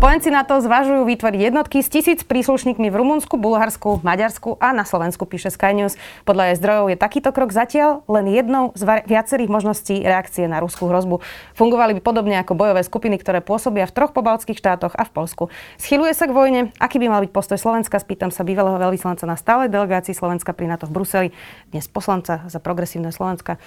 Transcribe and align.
Spojenci 0.00 0.32
na 0.32 0.48
to 0.48 0.56
zvažujú 0.64 1.04
vytvoriť 1.04 1.52
jednotky 1.52 1.84
s 1.84 1.92
tisíc 1.92 2.24
príslušníkmi 2.24 2.88
v 2.88 2.96
Rumunsku, 3.04 3.36
Bulharsku, 3.36 4.00
Maďarsku 4.00 4.56
a 4.56 4.72
na 4.72 4.88
Slovensku, 4.88 5.28
píše 5.28 5.52
Sky 5.52 5.76
News. 5.76 6.00
Podľa 6.24 6.48
jej 6.48 6.56
zdrojov 6.56 6.86
je 6.88 6.96
takýto 6.96 7.36
krok 7.36 7.52
zatiaľ 7.52 8.00
len 8.08 8.32
jednou 8.32 8.72
z 8.72 9.04
viacerých 9.04 9.52
možností 9.52 10.00
reakcie 10.00 10.48
na 10.48 10.64
ruskú 10.64 10.88
hrozbu. 10.88 11.20
Fungovali 11.52 11.92
by 11.92 12.00
podobne 12.00 12.40
ako 12.40 12.56
bojové 12.56 12.80
skupiny, 12.80 13.20
ktoré 13.20 13.44
pôsobia 13.44 13.84
v 13.84 13.92
troch 13.92 14.16
pobaltských 14.16 14.56
štátoch 14.56 14.96
a 14.96 15.04
v 15.04 15.12
Polsku. 15.12 15.52
Schyluje 15.76 16.16
sa 16.16 16.24
k 16.24 16.32
vojne. 16.32 16.72
Aký 16.80 16.96
by 16.96 17.12
mal 17.12 17.20
byť 17.20 17.36
postoj 17.36 17.60
Slovenska? 17.60 18.00
Spýtam 18.00 18.32
sa 18.32 18.40
bývalého 18.40 18.80
veľvyslanca 18.80 19.28
na 19.28 19.36
stálej 19.36 19.68
delegácii 19.68 20.16
Slovenska 20.16 20.56
pri 20.56 20.64
NATO 20.64 20.88
v 20.88 20.96
Bruseli, 20.96 21.28
dnes 21.76 21.84
poslanca 21.92 22.48
za 22.48 22.56
progresívne 22.56 23.12
Slovenska, 23.12 23.60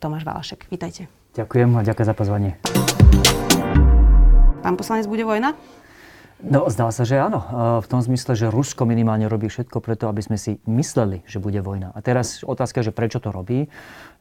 Tomáš 0.00 0.24
Valašek. 0.24 0.72
Vítajte. 0.72 1.12
Ďakujem 1.36 1.68
a 1.76 1.84
ďakujem 1.84 2.08
za 2.08 2.16
pozvanie. 2.16 2.56
Pán 4.66 4.74
poslanec, 4.74 5.06
bude 5.06 5.22
vojna? 5.22 5.54
No, 6.46 6.70
zdá 6.70 6.94
sa, 6.94 7.02
že 7.02 7.18
áno. 7.18 7.42
V 7.82 7.90
tom 7.90 7.98
zmysle, 7.98 8.38
že 8.38 8.46
Rusko 8.46 8.86
minimálne 8.86 9.26
robí 9.26 9.50
všetko 9.50 9.82
preto, 9.82 10.06
aby 10.06 10.22
sme 10.22 10.38
si 10.38 10.62
mysleli, 10.70 11.26
že 11.26 11.42
bude 11.42 11.58
vojna. 11.58 11.90
A 11.90 11.98
teraz 11.98 12.46
otázka, 12.46 12.86
že 12.86 12.94
prečo 12.94 13.18
to 13.18 13.34
robí. 13.34 13.66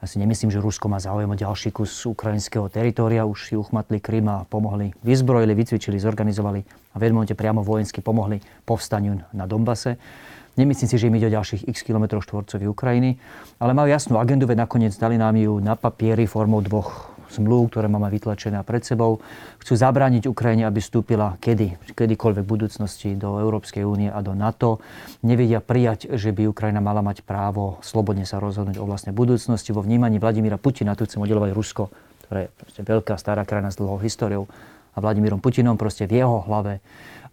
Ja 0.02 0.06
si 0.10 0.18
nemyslím, 0.18 0.50
že 0.50 0.58
Rusko 0.58 0.90
má 0.90 0.98
záujem 0.98 1.30
o 1.30 1.38
ďalší 1.38 1.70
kus 1.70 1.94
ukrajinského 2.10 2.66
teritória. 2.74 3.30
Už 3.30 3.40
si 3.46 3.54
uchmatli 3.54 4.02
Krym 4.02 4.26
a 4.26 4.42
pomohli, 4.50 4.98
vyzbrojili, 5.06 5.54
vycvičili, 5.54 6.02
zorganizovali 6.02 6.66
a 6.66 6.96
v 6.98 7.02
jednom 7.06 7.30
priamo 7.30 7.62
vojensky 7.62 8.02
pomohli 8.02 8.42
povstaniu 8.66 9.22
na 9.30 9.46
Dombase. 9.46 10.02
Nemyslím 10.58 10.90
si, 10.90 10.98
že 10.98 11.06
im 11.12 11.16
ide 11.22 11.30
o 11.30 11.36
ďalších 11.36 11.68
x 11.68 11.86
km 11.86 12.18
štvorcových 12.26 12.72
Ukrajiny, 12.74 13.22
ale 13.60 13.78
majú 13.78 13.92
jasnú 13.92 14.18
agendu, 14.18 14.48
veď 14.50 14.66
nakoniec 14.66 14.98
dali 14.98 15.20
nám 15.20 15.36
ju 15.36 15.60
na 15.60 15.78
papieri 15.78 16.26
formou 16.26 16.64
dvoch 16.64 17.15
zmluv, 17.32 17.74
ktoré 17.74 17.90
máme 17.90 18.10
vytlačené 18.12 18.62
pred 18.66 18.86
sebou. 18.86 19.22
Chcú 19.62 19.74
zabrániť 19.74 20.30
Ukrajine, 20.30 20.68
aby 20.68 20.82
vstúpila 20.82 21.40
kedy, 21.42 21.96
kedykoľvek 21.96 22.44
v 22.46 22.52
budúcnosti 22.54 23.10
do 23.18 23.42
Európskej 23.42 23.82
únie 23.86 24.10
a 24.10 24.20
do 24.22 24.38
NATO. 24.38 24.84
Nevedia 25.26 25.62
prijať, 25.64 26.14
že 26.14 26.36
by 26.36 26.50
Ukrajina 26.50 26.80
mala 26.84 27.02
mať 27.02 27.26
právo 27.26 27.82
slobodne 27.82 28.28
sa 28.28 28.38
rozhodnúť 28.38 28.78
o 28.78 28.86
vlastnej 28.86 29.14
budúcnosti. 29.16 29.74
Vo 29.74 29.82
vnímaní 29.82 30.22
Vladimíra 30.22 30.62
Putina 30.62 30.94
tu 30.94 31.06
chce 31.06 31.18
modelovať 31.22 31.52
Rusko, 31.54 31.84
ktoré 32.28 32.50
je 32.76 32.82
veľká 32.82 33.18
stará 33.18 33.46
krajina 33.46 33.70
s 33.70 33.78
dlhou 33.78 34.02
históriou 34.02 34.50
a 34.96 34.98
Vladimírom 35.04 35.44
Putinom 35.44 35.76
proste 35.76 36.08
v 36.08 36.24
jeho 36.24 36.42
hlave 36.48 36.80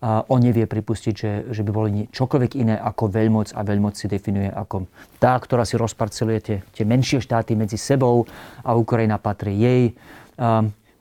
on 0.02 0.40
nevie 0.42 0.66
pripustiť, 0.66 1.14
že, 1.14 1.32
že 1.54 1.62
by 1.62 1.70
boli 1.70 1.90
čokoľvek 2.10 2.58
iné 2.58 2.74
ako 2.74 3.06
veľmoc 3.06 3.54
a 3.54 3.62
veľmoc 3.62 3.94
si 3.94 4.10
definuje 4.10 4.50
ako 4.50 4.90
tá, 5.22 5.38
ktorá 5.38 5.62
si 5.62 5.78
rozparceluje 5.78 6.38
tie, 6.42 6.56
tie 6.74 6.82
menšie 6.82 7.22
štáty 7.22 7.54
medzi 7.54 7.78
sebou 7.78 8.26
a 8.66 8.74
Ukrajina 8.74 9.22
patrí 9.22 9.54
jej. 9.54 9.94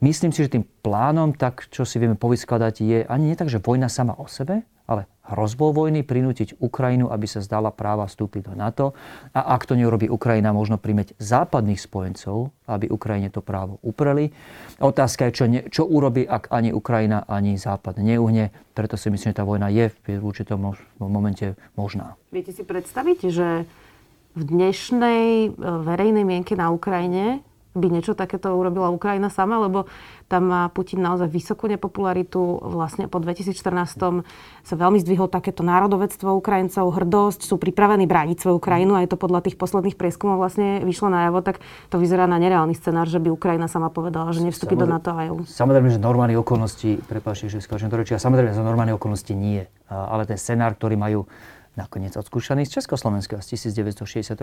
Myslím 0.01 0.29
si, 0.33 0.45
že 0.45 0.53
tým 0.57 0.65
plánom, 0.85 1.33
tak 1.33 1.65
čo 1.73 1.81
si 1.81 1.97
vieme 1.97 2.17
povyskladať, 2.17 2.73
je 2.81 2.99
ani 3.05 3.33
nie 3.33 3.37
tak, 3.37 3.49
že 3.49 3.61
vojna 3.61 3.89
sama 3.89 4.17
o 4.17 4.29
sebe, 4.29 4.65
ale 4.91 5.07
hrozbou 5.31 5.71
vojny 5.71 6.03
prinútiť 6.03 6.59
Ukrajinu, 6.59 7.07
aby 7.07 7.23
sa 7.23 7.39
zdala 7.39 7.71
práva 7.71 8.03
vstúpiť 8.03 8.51
do 8.51 8.53
NATO 8.59 8.91
a 9.31 9.55
ak 9.55 9.63
to 9.63 9.79
neurobí 9.79 10.11
Ukrajina, 10.11 10.51
možno 10.51 10.75
primeť 10.75 11.15
západných 11.15 11.79
spojencov, 11.79 12.51
aby 12.67 12.91
Ukrajine 12.91 13.31
to 13.31 13.39
právo 13.39 13.79
upreli. 13.79 14.35
Otázka 14.83 15.29
je, 15.29 15.31
čo, 15.31 15.45
ne, 15.47 15.61
čo 15.71 15.87
urobí, 15.87 16.27
ak 16.27 16.51
ani 16.51 16.75
Ukrajina, 16.75 17.23
ani 17.23 17.55
Západ 17.55 18.03
neuhne. 18.03 18.51
Preto 18.75 18.99
si 18.99 19.07
myslím, 19.07 19.31
že 19.31 19.39
tá 19.39 19.47
vojna 19.47 19.71
je 19.71 19.87
v 20.03 20.19
určitom 20.19 20.75
momente 20.99 21.55
možná. 21.79 22.19
Viete 22.35 22.51
si 22.51 22.67
predstaviť, 22.67 23.19
že 23.31 23.63
v 24.31 24.41
dnešnej 24.47 25.23
e, 25.47 25.49
verejnej 25.59 26.23
mienke 26.23 26.55
na 26.55 26.71
Ukrajine 26.71 27.43
by 27.71 27.87
niečo 27.87 28.11
takéto 28.11 28.51
urobila 28.51 28.91
Ukrajina 28.91 29.31
sama, 29.31 29.55
lebo 29.63 29.87
tam 30.27 30.51
má 30.51 30.67
Putin 30.71 31.03
naozaj 31.03 31.31
vysokú 31.31 31.71
nepopularitu. 31.71 32.59
Vlastne 32.59 33.07
po 33.07 33.23
2014 33.23 34.23
sa 34.63 34.73
veľmi 34.75 34.99
zdvihol 34.99 35.31
takéto 35.31 35.63
národovectvo 35.63 36.35
Ukrajincov, 36.35 36.91
hrdosť, 36.91 37.47
sú 37.47 37.55
pripravení 37.55 38.07
brániť 38.07 38.43
svoju 38.43 38.59
krajinu 38.59 38.99
a 38.99 39.03
je 39.03 39.11
to 39.11 39.19
podľa 39.19 39.47
tých 39.47 39.55
posledných 39.55 39.95
prieskumov 39.95 40.39
vlastne 40.39 40.83
vyšlo 40.83 41.11
najavo, 41.11 41.39
tak 41.43 41.63
to 41.87 41.95
vyzerá 41.95 42.27
na 42.27 42.39
nereálny 42.39 42.75
scenár, 42.75 43.07
že 43.07 43.23
by 43.23 43.31
Ukrajina 43.31 43.71
sama 43.71 43.87
povedala, 43.87 44.35
že 44.35 44.43
nevstúpi 44.43 44.75
do 44.75 44.87
NATO 44.87 45.15
a 45.15 45.31
EU. 45.31 45.47
Samozrejme, 45.47 45.95
že 45.95 45.99
normálne 45.99 46.35
okolnosti, 46.35 46.99
prepáčte, 47.07 47.51
že 47.51 47.63
skážem 47.63 47.87
to 47.87 47.95
reči, 47.95 48.19
samozrejme, 48.19 48.51
že 48.51 48.59
normálne 48.59 48.95
okolnosti 48.95 49.31
nie. 49.31 49.63
Ale 49.91 50.23
ten 50.23 50.39
scenár, 50.39 50.75
ktorý 50.79 50.95
majú 50.95 51.27
nakoniec 51.81 52.13
odskúšaný 52.13 52.69
z 52.69 52.77
Československa 52.77 53.41
z 53.41 53.57
1968. 53.57 54.37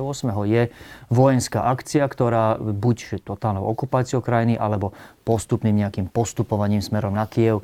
je 0.50 0.62
vojenská 1.06 1.70
akcia, 1.70 2.02
ktorá 2.02 2.58
buď 2.58 3.22
totálnou 3.22 3.62
okupáciou 3.70 4.18
krajiny, 4.18 4.58
alebo 4.58 4.90
postupným 5.22 5.86
nejakým 5.86 6.10
postupovaním 6.10 6.82
smerom 6.82 7.14
na 7.14 7.30
Kiev 7.30 7.62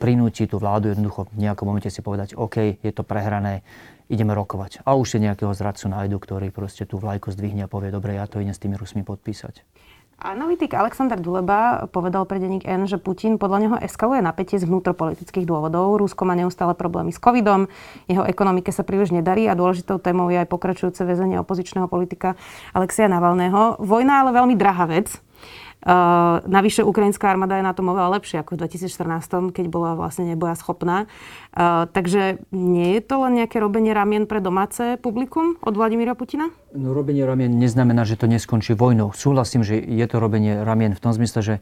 prinúti 0.00 0.48
tú 0.48 0.56
vládu 0.56 0.96
jednoducho 0.96 1.28
v 1.36 1.44
nejakom 1.44 1.68
momente 1.68 1.92
si 1.92 2.00
povedať, 2.00 2.32
OK, 2.34 2.80
je 2.80 2.92
to 2.94 3.04
prehrané, 3.04 3.60
ideme 4.08 4.32
rokovať. 4.32 4.84
A 4.84 4.96
už 4.96 5.16
si 5.16 5.18
nejakého 5.20 5.52
zradcu 5.52 5.88
nájdu, 5.88 6.16
ktorý 6.20 6.48
proste 6.52 6.84
tú 6.88 7.00
vlajku 7.00 7.32
zdvihne 7.32 7.64
a 7.64 7.72
povie, 7.72 7.92
dobre, 7.92 8.16
ja 8.16 8.24
to 8.28 8.40
idem 8.40 8.52
s 8.52 8.60
tými 8.60 8.76
Rusmi 8.76 9.04
podpísať. 9.04 9.64
Analytik 10.20 10.76
Aleksandr 10.76 11.18
Duleba 11.18 11.90
povedal 11.90 12.22
pre 12.28 12.38
denník 12.38 12.68
N, 12.68 12.86
že 12.86 13.02
Putin 13.02 13.40
podľa 13.40 13.58
neho 13.58 13.76
eskaluje 13.82 14.22
napätie 14.22 14.60
z 14.60 14.68
vnútropolitických 14.68 15.48
dôvodov. 15.48 15.96
Rusko 15.98 16.22
má 16.22 16.36
neustále 16.36 16.76
problémy 16.76 17.10
s 17.10 17.18
covidom, 17.18 17.66
jeho 18.06 18.22
ekonomike 18.22 18.68
sa 18.70 18.84
príliš 18.84 19.10
nedarí 19.10 19.48
a 19.48 19.56
dôležitou 19.56 19.96
témou 19.98 20.28
je 20.28 20.38
aj 20.44 20.48
pokračujúce 20.52 21.02
väzenie 21.02 21.40
opozičného 21.40 21.88
politika 21.88 22.36
Alexia 22.76 23.08
Navalného. 23.08 23.80
Vojna 23.80 24.20
ale 24.20 24.36
veľmi 24.36 24.54
drahá 24.54 24.84
vec. 24.84 25.23
Uh, 25.84 26.40
navyše 26.48 26.80
ukrajinská 26.80 27.28
armáda 27.28 27.60
je 27.60 27.68
na 27.68 27.76
tom 27.76 27.92
oveľa 27.92 28.16
lepšie 28.16 28.40
ako 28.40 28.56
v 28.56 28.64
2014, 28.64 29.52
keď 29.52 29.66
bola 29.68 29.92
vlastne 29.92 30.24
neboja 30.24 30.56
schopná. 30.56 31.04
Uh, 31.52 31.84
takže 31.92 32.40
nie 32.56 32.96
je 32.96 33.00
to 33.04 33.20
len 33.20 33.44
nejaké 33.44 33.60
robenie 33.60 33.92
ramien 33.92 34.24
pre 34.24 34.40
domáce 34.40 34.96
publikum 35.04 35.60
od 35.60 35.76
Vladimíra 35.76 36.16
Putina? 36.16 36.48
No, 36.72 36.96
robenie 36.96 37.28
ramien 37.28 37.52
neznamená, 37.60 38.08
že 38.08 38.16
to 38.16 38.24
neskončí 38.24 38.72
vojnou. 38.72 39.12
Súhlasím, 39.12 39.60
že 39.60 39.76
je 39.76 40.06
to 40.08 40.16
robenie 40.24 40.64
ramien 40.64 40.96
v 40.96 41.00
tom 41.04 41.12
zmysle, 41.12 41.44
že 41.44 41.54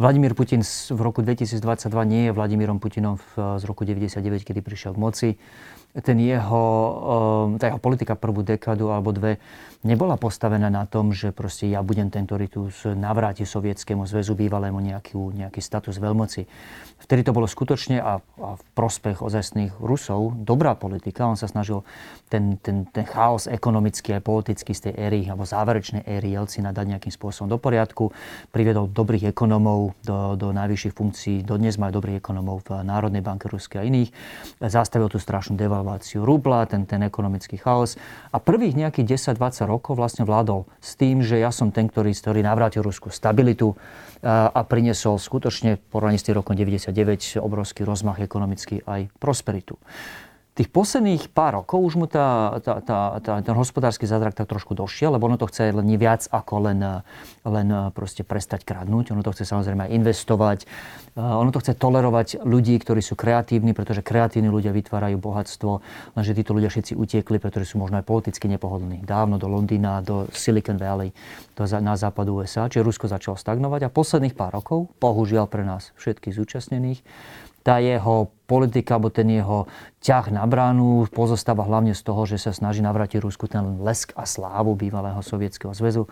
Vladimír 0.00 0.32
Putin 0.32 0.64
v 0.64 1.00
roku 1.04 1.20
2022 1.20 1.60
nie 2.08 2.22
je 2.26 2.30
Vladimírom 2.32 2.80
Putinom 2.80 3.20
z 3.36 3.62
roku 3.68 3.84
99, 3.84 4.40
kedy 4.40 4.64
prišiel 4.64 4.96
k 4.96 4.98
moci 4.98 5.28
ten 6.04 6.18
jeho, 6.20 6.64
ehm, 7.46 7.56
tá 7.56 7.72
jeho 7.72 7.80
politika 7.80 8.18
prvú 8.18 8.44
dekádu 8.44 8.92
alebo 8.92 9.16
dve 9.16 9.40
nebola 9.86 10.18
postavená 10.18 10.66
na 10.66 10.82
tom, 10.84 11.14
že 11.14 11.30
proste 11.30 11.70
ja 11.70 11.78
budem 11.80 12.10
ten, 12.10 12.26
ktorý 12.26 12.50
tu 12.50 12.60
navráti 12.98 13.46
sovietskému 13.46 14.02
zväzu 14.02 14.34
bývalému 14.34 14.82
nejaký, 14.82 15.14
nejaký 15.14 15.62
status 15.62 16.02
veľmoci. 16.02 16.50
Vtedy 17.06 17.22
to 17.22 17.36
bolo 17.36 17.46
skutočne 17.46 18.02
a, 18.02 18.18
a 18.18 18.48
v 18.58 18.62
prospech 18.74 19.22
ozajstných 19.22 19.78
Rusov 19.78 20.34
dobrá 20.42 20.74
politika. 20.74 21.30
On 21.30 21.38
sa 21.38 21.46
snažil 21.46 21.86
ten, 22.26 22.58
ten, 22.58 22.82
ten 22.90 23.06
chaos 23.06 23.46
ekonomický 23.46 24.18
a 24.18 24.24
politický 24.24 24.74
z 24.74 24.90
tej 24.90 24.94
éry 24.98 25.20
alebo 25.30 25.46
záverečnej 25.46 26.02
éry 26.02 26.34
Jelcina 26.34 26.74
dať 26.74 26.98
nejakým 26.98 27.12
spôsobom 27.14 27.46
do 27.46 27.62
poriadku. 27.62 28.10
Priviedol 28.50 28.90
dobrých 28.90 29.30
ekonomov 29.30 29.94
do, 30.02 30.34
do 30.34 30.50
najvyšších 30.50 30.96
funkcií. 30.96 31.36
Dodnes 31.46 31.78
majú 31.78 32.02
dobrých 32.02 32.18
ekonomov 32.18 32.66
v 32.66 32.82
Národnej 32.82 33.22
banke 33.22 33.46
Ruskej 33.46 33.78
a 33.78 33.86
iných. 33.86 34.10
Zastavil 34.58 35.06
tú 35.06 35.22
strašnú 35.22 35.54
devalváciu 35.54 35.85
rubla, 36.18 36.66
ten, 36.66 36.82
ten 36.84 37.06
ekonomický 37.06 37.62
chaos. 37.62 37.94
A 38.34 38.42
prvých 38.42 38.74
nejakých 38.74 39.36
10-20 39.38 39.70
rokov 39.70 39.94
vlastne 39.94 40.26
vládol 40.26 40.66
s 40.82 40.98
tým, 40.98 41.22
že 41.22 41.38
ja 41.38 41.54
som 41.54 41.70
ten, 41.70 41.86
ktorý, 41.86 42.10
ktorý 42.10 42.42
navrátil 42.42 42.82
Rusku 42.82 43.14
stabilitu, 43.14 43.78
a 44.26 44.60
priniesol 44.66 45.20
skutočne 45.20 45.78
porovnaní 45.92 46.18
s 46.18 46.26
tým 46.26 46.40
rokom 46.40 46.56
99 46.56 47.38
obrovský 47.38 47.84
rozmach 47.84 48.18
ekonomický 48.18 48.82
aj 48.82 49.12
prosperitu 49.20 49.76
tých 50.56 50.72
posledných 50.72 51.36
pár 51.36 51.60
rokov 51.60 51.84
už 51.84 51.94
mu 52.00 52.06
tá, 52.08 52.56
tá, 52.64 52.80
tá, 52.80 53.20
tá, 53.20 53.32
ten 53.44 53.52
hospodársky 53.52 54.08
zázrak 54.08 54.32
tak 54.32 54.48
trošku 54.48 54.72
došiel, 54.72 55.12
lebo 55.12 55.28
ono 55.28 55.36
to 55.36 55.44
chce 55.52 55.68
len 55.68 55.84
viac 56.00 56.24
ako 56.32 56.72
len, 56.72 56.80
len 57.44 57.68
proste 57.92 58.24
prestať 58.24 58.64
kradnúť. 58.64 59.12
Ono 59.12 59.20
to 59.20 59.36
chce 59.36 59.44
samozrejme 59.44 59.84
aj 59.84 59.90
investovať. 59.92 60.58
Ono 61.16 61.52
to 61.52 61.60
chce 61.60 61.76
tolerovať 61.76 62.40
ľudí, 62.40 62.80
ktorí 62.80 63.04
sú 63.04 63.20
kreatívni, 63.20 63.76
pretože 63.76 64.00
kreatívni 64.00 64.48
ľudia 64.48 64.72
vytvárajú 64.72 65.20
bohatstvo, 65.20 65.84
lenže 66.16 66.32
títo 66.32 66.56
ľudia 66.56 66.72
všetci 66.72 66.96
utiekli, 66.96 67.36
pretože 67.36 67.72
sú 67.72 67.76
možno 67.76 68.00
aj 68.00 68.08
politicky 68.08 68.48
nepohodlní. 68.48 69.04
Dávno 69.04 69.36
do 69.36 69.52
Londýna, 69.52 70.00
do 70.00 70.24
Silicon 70.32 70.80
Valley, 70.80 71.12
do, 71.52 71.68
na 71.84 72.00
západu 72.00 72.40
USA. 72.40 72.68
Čiže 72.68 72.84
Rusko 72.84 73.12
začalo 73.12 73.36
stagnovať 73.36 73.88
a 73.88 73.92
posledných 73.92 74.32
pár 74.32 74.56
rokov, 74.56 74.88
bohužiaľ 75.00 75.48
pre 75.52 75.68
nás 75.68 75.92
všetkých 76.00 76.36
zúčastnených, 76.36 77.00
tá 77.66 77.82
jeho 77.82 78.30
politika, 78.46 78.94
alebo 78.94 79.10
ten 79.10 79.26
jeho 79.26 79.66
ťah 79.98 80.30
na 80.30 80.46
bránu 80.46 81.10
pozostáva 81.10 81.66
hlavne 81.66 81.98
z 81.98 82.02
toho, 82.06 82.22
že 82.22 82.38
sa 82.38 82.54
snaží 82.54 82.78
navrátiť 82.78 83.18
Rusku 83.18 83.50
ten 83.50 83.82
lesk 83.82 84.14
a 84.14 84.22
slávu 84.22 84.78
bývalého 84.78 85.18
sovietskeho 85.18 85.74
zväzu. 85.74 86.06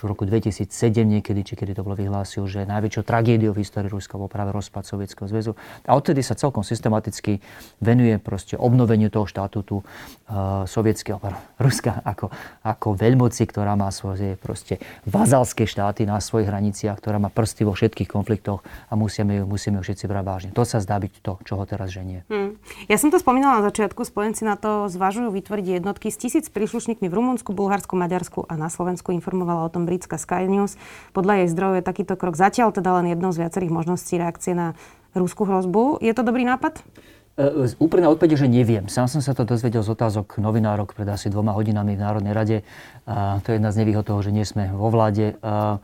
V 0.00 0.08
roku 0.08 0.24
2007 0.24 0.72
niekedy, 1.04 1.44
či 1.44 1.60
kedy 1.60 1.76
to 1.76 1.84
bolo 1.84 1.92
vyhlásil, 1.92 2.48
že 2.48 2.64
najväčšou 2.64 3.04
tragédiou 3.04 3.52
v 3.52 3.60
histórii 3.60 3.92
Ruska 3.92 4.16
bol 4.16 4.32
práve 4.32 4.48
rozpad 4.48 4.88
Sovietskeho 4.88 5.28
zväzu. 5.28 5.52
A 5.84 5.92
odtedy 5.92 6.24
sa 6.24 6.32
celkom 6.32 6.64
systematicky 6.64 7.44
venuje 7.84 8.16
proste 8.16 8.56
obnoveniu 8.56 9.12
toho 9.12 9.28
štatútu 9.28 9.84
uh, 9.84 10.64
sovietského 10.64 11.20
Ruska 11.66 12.00
ako, 12.00 12.32
ako 12.64 12.96
veľmoci, 12.96 13.44
ktorá 13.44 13.76
má 13.76 13.92
svoje 13.92 14.40
proste 14.40 14.80
vazalské 15.04 15.68
štáty 15.68 16.08
na 16.08 16.16
svojich 16.16 16.48
hraniciach, 16.48 16.96
ktorá 16.96 17.20
má 17.20 17.28
prsty 17.28 17.68
vo 17.68 17.76
všetkých 17.76 18.08
konfliktoch 18.08 18.64
a 18.88 18.96
musíme 18.96 19.36
ju, 19.36 19.44
musíme 19.44 19.78
ju 19.80 19.84
všetci 19.84 20.08
brať 20.08 20.24
vážne. 20.24 20.50
To 20.56 20.64
sa 20.64 20.80
zdá 20.80 20.96
byť 20.96 21.12
to, 21.20 21.36
čo 21.44 21.60
ho 21.60 21.64
teraz 21.68 21.92
ženie. 21.92 22.24
Hmm. 22.32 22.56
Ja 22.88 22.96
som 22.96 23.12
to 23.12 23.20
spomínala 23.20 23.60
na 23.60 23.68
začiatku, 23.68 24.00
spojenci 24.08 24.48
na 24.48 24.56
to 24.56 24.88
zvažujú 24.88 25.28
vytvoriť 25.28 25.84
jednotky 25.84 26.08
s 26.08 26.16
tisíc 26.16 26.48
príslušníkmi 26.48 27.04
v 27.04 27.12
Rumunsku, 27.12 27.52
Bulharsku, 27.52 28.00
Maďarsku 28.00 28.48
a 28.48 28.56
na 28.56 28.72
Slovensku 28.72 29.12
informovala 29.12 29.68
o 29.68 29.72
tom 29.72 29.89
britská 29.90 30.22
Sky 30.22 30.46
News. 30.46 30.78
Podľa 31.10 31.42
jej 31.42 31.48
zdrojov 31.50 31.82
je 31.82 31.84
takýto 31.84 32.14
krok 32.14 32.38
zatiaľ 32.38 32.70
teda 32.70 33.02
len 33.02 33.10
jednou 33.10 33.34
z 33.34 33.42
viacerých 33.42 33.74
možností 33.74 34.22
reakcie 34.22 34.54
na 34.54 34.78
rúskú 35.18 35.42
hrozbu. 35.42 35.98
Je 35.98 36.14
to 36.14 36.22
dobrý 36.22 36.46
nápad? 36.46 36.78
E, 37.34 37.74
úprimná 37.82 38.06
odpoveď, 38.14 38.38
že 38.38 38.46
neviem. 38.46 38.86
Sám 38.86 39.10
som 39.10 39.18
sa 39.18 39.34
to 39.34 39.42
dozvedel 39.42 39.82
z 39.82 39.90
otázok 39.90 40.38
novinárok 40.38 40.94
pred 40.94 41.10
asi 41.10 41.26
dvoma 41.26 41.50
hodinami 41.58 41.98
v 41.98 42.02
Národnej 42.06 42.30
rade. 42.30 42.56
A 43.10 43.42
to 43.42 43.50
je 43.50 43.58
jedna 43.58 43.74
z 43.74 43.82
nevýhod 43.82 44.06
toho, 44.06 44.22
že 44.22 44.30
nie 44.30 44.46
sme 44.46 44.70
vo 44.70 44.86
vláde. 44.94 45.34
A, 45.42 45.82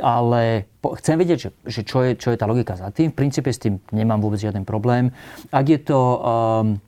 ale 0.00 0.64
po, 0.80 0.96
chcem 0.96 1.20
vedieť, 1.20 1.38
že, 1.38 1.50
že 1.68 1.80
čo, 1.84 2.00
je, 2.00 2.16
čo 2.16 2.32
je 2.32 2.40
tá 2.40 2.48
logika 2.48 2.80
za 2.80 2.88
tým. 2.88 3.12
V 3.12 3.18
princípe 3.20 3.52
s 3.52 3.60
tým 3.60 3.76
nemám 3.92 4.24
vôbec 4.24 4.40
žiaden 4.40 4.64
problém. 4.64 5.12
Ak 5.52 5.68
je 5.68 5.76
to... 5.76 5.98
Um, 6.00 6.80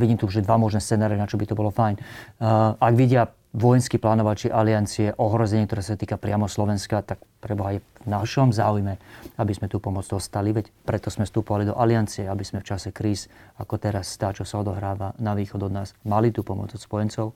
vidím 0.00 0.16
tu 0.16 0.24
že 0.32 0.40
dva 0.40 0.56
možné 0.56 0.80
scenáre, 0.80 1.20
na 1.20 1.28
čo 1.28 1.36
by 1.36 1.44
to 1.44 1.52
bolo 1.52 1.68
fajn. 1.68 2.00
Uh, 2.40 2.72
ak 2.80 2.94
vidia 2.96 3.28
vojenskí 3.56 3.96
plánovači 3.96 4.52
aliancie 4.52 5.16
ohrozenie, 5.16 5.64
ktoré 5.64 5.80
sa 5.80 5.96
týka 5.96 6.20
priamo 6.20 6.44
Slovenska, 6.44 7.00
tak 7.00 7.24
preboha 7.40 7.76
aj 7.76 7.78
v 7.80 8.06
našom 8.06 8.52
záujme, 8.52 9.00
aby 9.40 9.52
sme 9.56 9.72
tú 9.72 9.80
pomoc 9.80 10.04
dostali. 10.04 10.52
Veď 10.52 10.68
preto 10.84 11.08
sme 11.08 11.24
vstupovali 11.24 11.68
do 11.68 11.74
aliancie, 11.76 12.28
aby 12.28 12.44
sme 12.44 12.60
v 12.60 12.68
čase 12.68 12.92
kríz, 12.92 13.32
ako 13.56 13.80
teraz 13.80 14.12
tá, 14.20 14.36
čo 14.36 14.44
sa 14.44 14.60
odohráva 14.60 15.16
na 15.16 15.32
východ 15.32 15.64
od 15.64 15.72
nás, 15.72 15.96
mali 16.04 16.28
tú 16.28 16.44
pomoc 16.44 16.76
od 16.76 16.80
spojencov. 16.80 17.32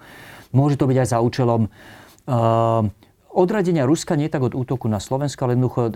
Môže 0.52 0.76
to 0.76 0.84
byť 0.84 0.98
aj 1.00 1.08
za 1.08 1.18
účelom 1.24 1.68
uh, 1.68 2.84
odradenia 3.32 3.88
Ruska 3.88 4.14
nie 4.14 4.28
tak 4.28 4.44
od 4.44 4.52
útoku 4.52 4.86
na 4.86 5.00
Slovensko, 5.00 5.48
ale 5.48 5.56
jednoducho 5.56 5.82
e, 5.88 5.92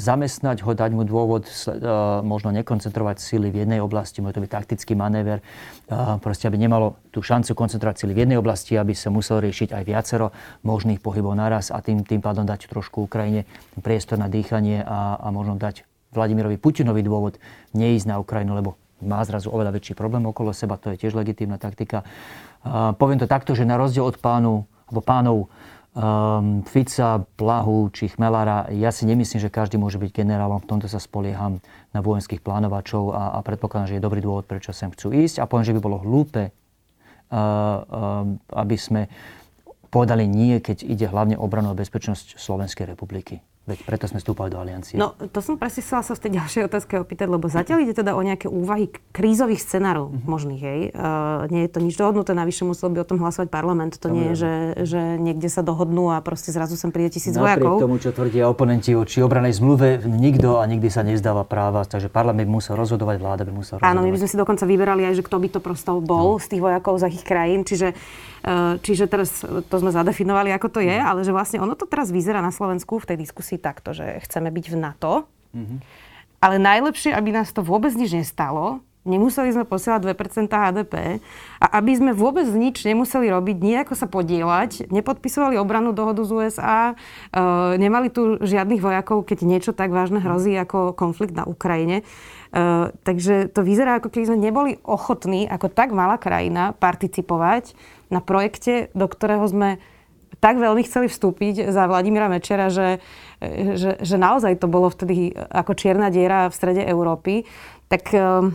zamestnať 0.00 0.64
ho, 0.64 0.72
dať 0.72 0.90
mu 0.96 1.04
dôvod 1.04 1.44
e, 1.44 1.52
možno 2.24 2.50
nekoncentrovať 2.56 3.20
síly 3.20 3.52
v 3.52 3.64
jednej 3.64 3.80
oblasti, 3.84 4.24
môže 4.24 4.40
to 4.40 4.44
byť 4.48 4.52
taktický 4.52 4.92
manéver, 4.96 5.38
e, 5.38 5.44
proste 6.18 6.48
aby 6.48 6.56
nemalo 6.56 6.96
tú 7.12 7.20
šancu 7.20 7.52
koncentrovať 7.52 8.02
síly 8.02 8.16
v 8.16 8.20
jednej 8.24 8.38
oblasti, 8.40 8.74
aby 8.74 8.96
sa 8.96 9.12
musel 9.12 9.44
riešiť 9.44 9.76
aj 9.76 9.82
viacero 9.84 10.32
možných 10.64 11.04
pohybov 11.04 11.36
naraz 11.36 11.68
a 11.68 11.78
tým, 11.84 12.02
tým 12.02 12.24
pádom 12.24 12.48
dať 12.48 12.72
trošku 12.72 13.04
Ukrajine 13.04 13.44
priestor 13.84 14.16
na 14.16 14.32
dýchanie 14.32 14.80
a, 14.82 15.20
a 15.20 15.28
možno 15.28 15.60
dať 15.60 15.84
Vladimirovi 16.16 16.56
Putinovi 16.56 17.04
dôvod 17.04 17.36
neísť 17.76 18.06
na 18.08 18.16
Ukrajinu, 18.16 18.56
lebo 18.56 18.80
má 19.04 19.22
zrazu 19.22 19.52
oveľa 19.52 19.76
väčší 19.78 19.94
problém 19.94 20.24
okolo 20.26 20.50
seba, 20.50 20.80
to 20.80 20.90
je 20.90 21.06
tiež 21.06 21.14
legitímna 21.14 21.60
taktika. 21.60 22.02
Poviem 22.98 23.22
to 23.22 23.30
takto, 23.30 23.54
že 23.54 23.62
na 23.62 23.78
rozdiel 23.78 24.02
od 24.02 24.18
pánu, 24.18 24.66
alebo 24.90 25.00
pánov 25.04 25.36
um, 25.98 26.62
Fica, 26.62 27.26
Plahu 27.34 27.90
či 27.90 28.06
Chmelára, 28.14 28.70
ja 28.70 28.94
si 28.94 29.02
nemyslím, 29.02 29.42
že 29.42 29.50
každý 29.50 29.76
môže 29.76 29.98
byť 29.98 30.14
generálom. 30.14 30.62
V 30.62 30.70
tomto 30.70 30.86
sa 30.86 31.02
spolieham 31.02 31.58
na 31.90 31.98
vojenských 31.98 32.38
plánovačov 32.38 33.10
a, 33.10 33.34
a 33.34 33.38
predpokladám, 33.42 33.90
že 33.90 33.96
je 33.98 34.06
dobrý 34.06 34.22
dôvod, 34.22 34.46
prečo 34.46 34.70
sem 34.70 34.94
chcú 34.94 35.10
ísť. 35.10 35.42
A 35.42 35.50
poviem, 35.50 35.66
že 35.66 35.74
by 35.74 35.80
bolo 35.82 35.98
hlúpe, 35.98 36.48
uh, 36.48 37.34
uh, 37.34 38.24
aby 38.54 38.76
sme 38.78 39.10
povedali 39.90 40.30
nie, 40.30 40.62
keď 40.62 40.86
ide 40.86 41.10
hlavne 41.10 41.34
obranu 41.34 41.74
a 41.74 41.78
bezpečnosť 41.78 42.38
Slovenskej 42.38 42.86
republiky. 42.86 43.42
Veď 43.68 43.84
preto 43.84 44.08
sme 44.08 44.16
vstúpali 44.16 44.48
do 44.48 44.56
aliancie. 44.56 44.96
No, 44.96 45.12
to 45.12 45.44
som 45.44 45.60
presne 45.60 45.84
chcela 45.84 46.00
sa 46.00 46.16
v 46.16 46.24
tej 46.24 46.40
ďalšej 46.40 46.62
otázke 46.72 46.96
opýtať, 46.96 47.28
lebo 47.28 47.52
zatiaľ 47.52 47.84
ide 47.84 47.92
teda 47.92 48.16
o 48.16 48.22
nejaké 48.24 48.48
úvahy 48.48 48.88
krízových 49.12 49.60
scenárov 49.60 50.08
mm-hmm. 50.08 50.24
možných, 50.24 50.62
hej. 50.64 50.80
Uh, 50.96 51.44
nie 51.52 51.68
je 51.68 51.70
to 51.76 51.84
nič 51.84 52.00
dohodnuté, 52.00 52.32
navyše 52.32 52.64
musel 52.64 52.88
by 52.88 53.04
o 53.04 53.06
tom 53.06 53.20
hlasovať 53.20 53.52
parlament. 53.52 54.00
To 54.00 54.08
nie 54.08 54.32
je, 54.32 54.34
že, 54.40 54.54
že 54.88 55.00
niekde 55.20 55.52
sa 55.52 55.60
dohodnú 55.60 56.16
a 56.16 56.24
proste 56.24 56.48
zrazu 56.48 56.80
sem 56.80 56.88
príde 56.88 57.12
tisíc 57.20 57.36
Napriek 57.36 57.60
vojakov. 57.60 57.76
tomu, 57.84 58.00
čo 58.00 58.16
tvrdia 58.16 58.48
oponenti 58.48 58.96
či 59.04 59.20
obranej 59.20 59.60
zmluve, 59.60 60.00
nikto 60.08 60.56
a 60.56 60.64
nikdy 60.64 60.88
sa 60.88 61.04
nezdáva 61.04 61.44
práva, 61.44 61.84
takže 61.84 62.08
parlament 62.08 62.48
musel 62.48 62.72
rozhodovať, 62.80 63.20
vláda 63.20 63.42
by 63.44 63.52
musela 63.52 63.76
rozhodovať. 63.76 63.92
Áno, 63.92 64.00
my 64.00 64.10
by 64.16 64.18
sme 64.24 64.30
si 64.32 64.36
dokonca 64.40 64.64
vyberali 64.64 65.02
aj, 65.04 65.14
že 65.20 65.26
kto 65.28 65.36
by 65.36 65.48
to 65.52 65.60
prosto 65.60 66.00
bol 66.00 66.38
no. 66.38 66.40
z 66.40 66.56
tých 66.56 66.62
vojakov 66.64 66.96
z 66.96 67.04
akých 67.12 67.24
krajín, 67.28 67.60
čiže 67.68 67.92
Čiže 68.80 69.12
teraz 69.12 69.44
to 69.44 69.76
sme 69.76 69.92
zadefinovali, 69.92 70.48
ako 70.56 70.78
to 70.78 70.80
je, 70.80 70.96
ale 70.96 71.20
že 71.20 71.36
vlastne 71.36 71.60
ono 71.60 71.76
to 71.76 71.84
teraz 71.84 72.08
vyzerá 72.08 72.40
na 72.40 72.48
Slovensku 72.48 72.96
v 72.96 73.08
tej 73.12 73.18
diskusii 73.20 73.60
takto, 73.60 73.92
že 73.92 74.24
chceme 74.24 74.48
byť 74.48 74.66
v 74.72 74.76
NATO, 74.80 75.28
mm-hmm. 75.52 75.78
ale 76.40 76.56
najlepšie, 76.56 77.12
aby 77.12 77.34
nás 77.34 77.52
to 77.52 77.60
vôbec 77.60 77.92
nič 77.92 78.16
nestalo, 78.16 78.80
nemuseli 79.08 79.50
sme 79.56 79.64
posielať 79.64 80.04
2% 80.04 80.52
HDP 80.52 81.24
a 81.58 81.66
aby 81.80 81.92
sme 81.96 82.12
vôbec 82.12 82.44
nič 82.52 82.84
nemuseli 82.84 83.32
robiť, 83.32 83.56
nejako 83.58 83.94
sa 83.96 84.04
podielať, 84.04 84.92
nepodpisovali 84.92 85.56
obranu 85.56 85.96
dohodu 85.96 86.20
z 86.22 86.30
USA, 86.30 86.92
e, 86.92 86.94
nemali 87.80 88.12
tu 88.12 88.36
žiadnych 88.38 88.84
vojakov, 88.84 89.24
keď 89.24 89.38
niečo 89.48 89.72
tak 89.72 89.90
vážne 89.90 90.20
hrozí 90.20 90.52
ako 90.54 90.92
konflikt 90.92 91.32
na 91.32 91.48
Ukrajine. 91.48 92.04
E, 92.04 92.92
takže 92.92 93.48
to 93.48 93.64
vyzerá, 93.64 93.98
ako 93.98 94.12
keby 94.12 94.28
sme 94.28 94.38
neboli 94.38 94.72
ochotní, 94.84 95.48
ako 95.48 95.72
tak 95.72 95.96
malá 95.96 96.20
krajina, 96.20 96.76
participovať 96.76 97.72
na 98.12 98.20
projekte, 98.20 98.92
do 98.92 99.08
ktorého 99.08 99.48
sme 99.48 99.80
tak 100.38 100.58
veľmi 100.58 100.82
chceli 100.86 101.10
vstúpiť 101.10 101.70
za 101.74 101.90
Vladimíra 101.90 102.30
Mečera, 102.30 102.70
že, 102.70 103.02
že, 103.74 103.98
že 103.98 104.16
naozaj 104.16 104.62
to 104.62 104.70
bolo 104.70 104.86
vtedy 104.86 105.34
ako 105.34 105.74
čierna 105.74 106.14
diera 106.14 106.46
v 106.46 106.54
strede 106.54 106.82
Európy. 106.86 107.42
Tak 107.90 108.04
ehm, 108.14 108.54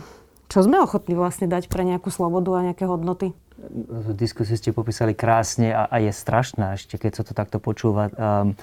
čo 0.54 0.62
sme 0.62 0.78
ochotní 0.78 1.18
vlastne 1.18 1.50
dať 1.50 1.66
pre 1.66 1.82
nejakú 1.82 2.14
slobodu 2.14 2.54
a 2.54 2.70
nejaké 2.70 2.86
hodnoty? 2.86 3.34
Diskusiu 4.14 4.54
ste 4.54 4.70
popísali 4.70 5.10
krásne 5.10 5.74
a, 5.74 5.90
a 5.90 5.98
je 5.98 6.14
strašná 6.14 6.78
ešte, 6.78 6.94
keď 6.94 7.10
sa 7.10 7.22
to 7.26 7.34
takto 7.34 7.58
počúva. 7.58 8.06
Um, 8.14 8.54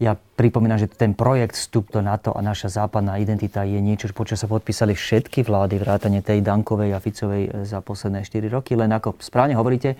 ja 0.00 0.16
pripomínam, 0.16 0.80
že 0.80 0.88
ten 0.88 1.12
projekt 1.12 1.60
vstup 1.60 1.92
do 1.92 2.00
NATO 2.00 2.32
a 2.32 2.40
naša 2.40 2.72
západná 2.72 3.20
identita 3.20 3.68
je 3.68 3.76
niečo, 3.76 4.08
po 4.16 4.24
čo 4.24 4.32
sa 4.32 4.48
podpísali 4.48 4.96
všetky 4.96 5.44
vlády, 5.44 5.76
vrátane 5.76 6.24
tej 6.24 6.40
Dankovej 6.40 6.96
a 6.96 7.04
Ficovej 7.04 7.42
e, 7.48 7.68
za 7.68 7.84
posledné 7.84 8.24
4 8.24 8.48
roky. 8.48 8.72
Len 8.72 8.88
ako 8.88 9.20
správne 9.20 9.60
hovoríte, 9.60 9.96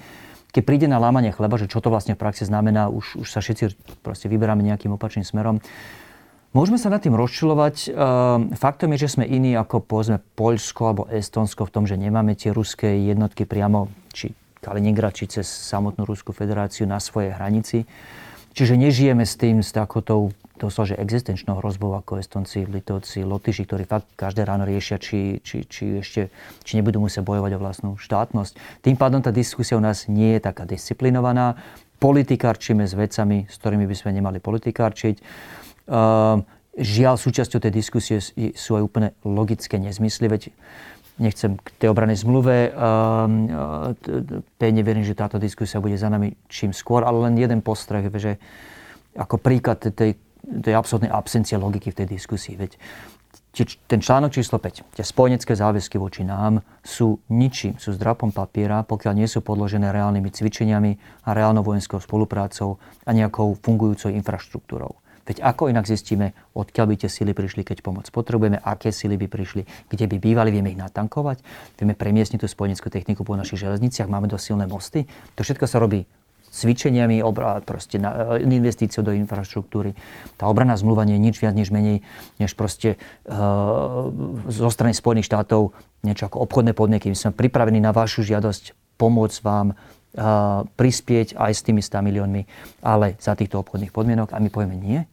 keď 0.57 0.63
príde 0.65 0.89
na 0.89 0.97
lámanie 0.97 1.37
chleba, 1.37 1.61
že 1.61 1.69
čo 1.69 1.85
to 1.85 1.93
vlastne 1.93 2.17
v 2.17 2.21
praxi 2.25 2.49
znamená, 2.49 2.89
už, 2.89 3.21
už 3.21 3.29
sa 3.29 3.45
všetci 3.45 3.77
proste 4.01 4.33
vyberáme 4.33 4.65
nejakým 4.65 4.93
opačným 4.97 5.25
smerom. 5.25 5.61
Môžeme 6.57 6.81
sa 6.81 6.89
nad 6.89 7.05
tým 7.05 7.13
rozčilovať. 7.13 7.93
Ehm, 7.93 7.93
faktom 8.57 8.97
je, 8.97 9.05
že 9.05 9.21
sme 9.21 9.29
iní 9.29 9.53
ako 9.61 9.85
povedzme 9.85 10.25
Poľsko 10.41 10.83
alebo 10.89 11.05
Estonsko 11.13 11.69
v 11.69 11.73
tom, 11.77 11.85
že 11.85 12.01
nemáme 12.01 12.33
tie 12.33 12.49
ruské 12.49 12.97
jednotky 12.97 13.45
priamo, 13.45 13.93
či 14.09 14.33
Kaliningrad, 14.65 15.13
či 15.13 15.29
cez 15.29 15.45
samotnú 15.45 16.09
Ruskú 16.09 16.33
federáciu 16.33 16.89
na 16.89 16.97
svojej 16.97 17.37
hranici. 17.37 17.85
Čiže 18.57 18.73
nežijeme 18.73 19.29
s 19.29 19.37
tým, 19.37 19.61
s 19.61 19.69
takoutou 19.69 20.33
doslova, 20.57 20.97
že 20.97 20.97
existenčnou 20.97 21.61
hrozbou 21.61 21.93
ako 21.93 22.25
Estonci, 22.25 22.65
Litovci, 22.65 23.21
Lotyši, 23.21 23.69
ktorí 23.69 23.85
fakt 23.85 24.09
každé 24.17 24.49
ráno 24.49 24.65
riešia, 24.65 24.97
či, 24.97 25.45
či, 25.45 25.69
či 25.69 26.01
ešte 26.01 26.33
či 26.65 26.81
nebudú 26.81 27.05
musieť 27.05 27.21
bojovať 27.21 27.53
o 27.53 27.61
vlastnú 27.61 27.91
štátnosť. 28.01 28.81
Tým 28.81 28.97
pádom 28.97 29.21
tá 29.21 29.29
diskusia 29.29 29.77
u 29.77 29.85
nás 29.85 30.09
nie 30.09 30.41
je 30.41 30.49
taká 30.49 30.65
disciplinovaná. 30.65 31.61
Politikárčíme 32.01 32.89
s 32.89 32.97
vecami, 32.97 33.45
s 33.45 33.61
ktorými 33.61 33.85
by 33.85 33.93
sme 33.93 34.17
nemali 34.17 34.41
politikárčiť. 34.41 35.21
Uh, 35.87 36.43
žiaľ, 36.77 37.17
súčasťou 37.17 37.63
tej 37.63 37.73
diskusie 37.73 38.19
sú 38.53 38.71
aj 38.77 38.83
úplne 38.83 39.09
logické 39.25 39.81
nezmysly, 39.81 40.29
veď 40.29 40.43
nechcem 41.17 41.57
k 41.57 41.67
tej 41.81 41.89
obranej 41.89 42.21
zmluve. 42.21 42.77
Pevne 44.61 44.83
verím, 44.85 45.01
že 45.01 45.17
táto 45.17 45.41
diskusia 45.41 45.81
bude 45.81 45.97
za 45.97 46.13
nami 46.13 46.37
čím 46.53 46.77
skôr, 46.77 47.09
ale 47.09 47.25
len 47.31 47.41
jeden 47.41 47.65
postreh, 47.65 48.13
že 48.13 48.37
ako 49.17 49.41
príklad 49.41 49.81
tej 49.81 50.21
to 50.47 50.71
je 50.71 50.77
absolútne 50.79 51.11
absencia 51.11 51.59
logiky 51.59 51.91
v 51.91 51.99
tej 52.03 52.07
diskusii. 52.07 52.55
Veď 52.55 52.79
ten 53.89 54.05
článok 54.05 54.37
číslo 54.37 54.61
5, 54.61 55.01
tie 55.01 55.05
spojenecké 55.05 55.57
záväzky 55.57 55.97
voči 55.97 56.23
nám 56.23 56.61
sú 56.85 57.19
ničím, 57.33 57.81
sú 57.81 57.97
zdrapom 57.97 58.29
papiera, 58.29 58.85
pokiaľ 58.85 59.17
nie 59.17 59.27
sú 59.27 59.41
podložené 59.41 59.91
reálnymi 59.91 60.29
cvičeniami 60.29 60.93
a 61.25 61.33
reálnou 61.33 61.65
vojenskou 61.65 61.99
spoluprácou 61.99 62.77
a 63.09 63.11
nejakou 63.17 63.57
fungujúcou 63.59 64.13
infraštruktúrou. 64.13 64.95
Veď 65.27 65.43
ako 65.43 65.69
inak 65.69 65.91
zistíme, 65.91 66.33
odkiaľ 66.55 66.87
by 66.87 66.95
tie 67.03 67.11
sily 67.11 67.35
prišli, 67.35 67.67
keď 67.67 67.83
pomoc 67.83 68.07
potrebujeme, 68.15 68.63
aké 68.63 68.95
sily 68.95 69.19
by 69.19 69.27
prišli, 69.27 69.67
kde 69.91 70.07
by 70.07 70.17
bývali, 70.23 70.55
vieme 70.55 70.71
ich 70.71 70.79
natankovať, 70.79 71.43
vieme 71.75 71.99
premiesniť 71.99 72.39
tú 72.39 72.47
spojeneckú 72.47 72.87
techniku 72.87 73.27
po 73.27 73.35
našich 73.35 73.67
železniciach, 73.67 74.07
máme 74.07 74.31
dosť 74.31 74.55
silné 74.55 74.71
mosty. 74.71 75.11
To 75.35 75.43
všetko 75.43 75.67
sa 75.67 75.83
robí 75.83 76.07
cvičeniami, 76.47 77.21
obra, 77.21 77.61
proste 77.61 78.01
na, 78.01 78.39
e, 78.39 78.47
investíciou 78.47 79.05
do 79.05 79.13
infraštruktúry. 79.13 79.93
Tá 80.41 80.49
obranná 80.49 80.79
zmluva 80.79 81.05
nie 81.05 81.19
je 81.19 81.27
nič 81.27 81.37
viac, 81.43 81.53
než 81.53 81.69
menej, 81.69 82.01
než 82.41 82.57
proste 82.57 82.97
uh, 83.29 84.09
zo 84.49 84.71
strany 84.73 84.97
Spojených 84.97 85.29
štátov 85.29 85.77
niečo 86.01 86.31
ako 86.31 86.49
obchodné 86.49 86.73
podmienky. 86.73 87.13
My 87.13 87.19
sme 87.19 87.37
pripravení 87.37 87.83
na 87.83 87.93
vašu 87.93 88.25
žiadosť 88.25 88.97
pomôcť 88.97 89.39
vám 89.45 89.77
prispieť 90.81 91.37
aj 91.37 91.53
s 91.53 91.61
tými 91.61 91.85
100 91.85 92.01
miliónmi, 92.01 92.43
ale 92.81 93.21
za 93.21 93.37
týchto 93.37 93.61
obchodných 93.61 93.93
podmienok. 93.93 94.33
A 94.33 94.41
my 94.41 94.49
povieme 94.49 94.77
nie. 94.81 95.05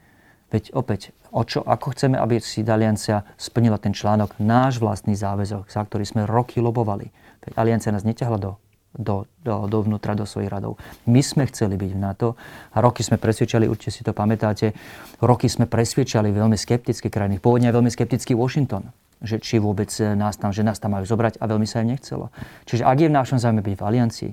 Veď 0.53 0.69
opäť, 0.77 1.10
o 1.33 1.41
čo, 1.41 1.65
ako 1.65 1.98
chceme, 1.98 2.13
aby 2.22 2.38
si 2.38 2.62
Aliancia 2.62 3.25
splnila 3.41 3.81
ten 3.81 3.89
článok, 3.89 4.38
náš 4.38 4.77
vlastný 4.77 5.17
záväzok, 5.17 5.65
za 5.65 5.81
ktorý 5.81 6.05
sme 6.05 6.29
roky 6.29 6.62
lobovali. 6.62 7.10
Veď 7.41 7.57
Aliancia 7.57 7.89
nás 7.89 8.05
neťahla 8.05 8.38
do 8.38 8.62
do, 8.93 9.25
do, 9.41 9.65
dovnútra, 9.65 10.13
do 10.13 10.22
svojich 10.22 10.53
radov. 10.53 10.77
My 11.10 11.25
sme 11.25 11.50
chceli 11.50 11.81
byť 11.81 11.91
v 11.98 12.00
NATO 12.00 12.38
a 12.74 12.77
roky 12.77 13.01
sme 13.01 13.17
presvedčali, 13.17 13.65
určite 13.65 13.89
si 13.89 14.01
to 14.05 14.13
pamätáte, 14.13 14.77
roky 15.17 15.50
sme 15.50 15.65
presvedčali 15.65 16.29
veľmi 16.29 16.53
skeptické 16.53 17.10
krajiny, 17.10 17.41
pôvodne 17.41 17.74
veľmi 17.74 17.89
skeptický 17.89 18.38
Washington, 18.38 18.93
že 19.17 19.41
či 19.41 19.57
vôbec 19.57 19.89
nás 20.13 20.38
tam, 20.38 20.53
že 20.53 20.62
nás 20.62 20.77
tam 20.77 20.93
majú 20.93 21.10
zobrať 21.10 21.41
a 21.41 21.50
veľmi 21.50 21.65
sa 21.65 21.81
im 21.81 21.98
nechcelo. 21.98 22.29
Čiže 22.69 22.86
ak 22.86 22.98
je 23.01 23.10
v 23.10 23.17
našom 23.17 23.41
záujme 23.41 23.65
byť 23.65 23.75
v 23.81 23.83
aliancii, 23.83 24.31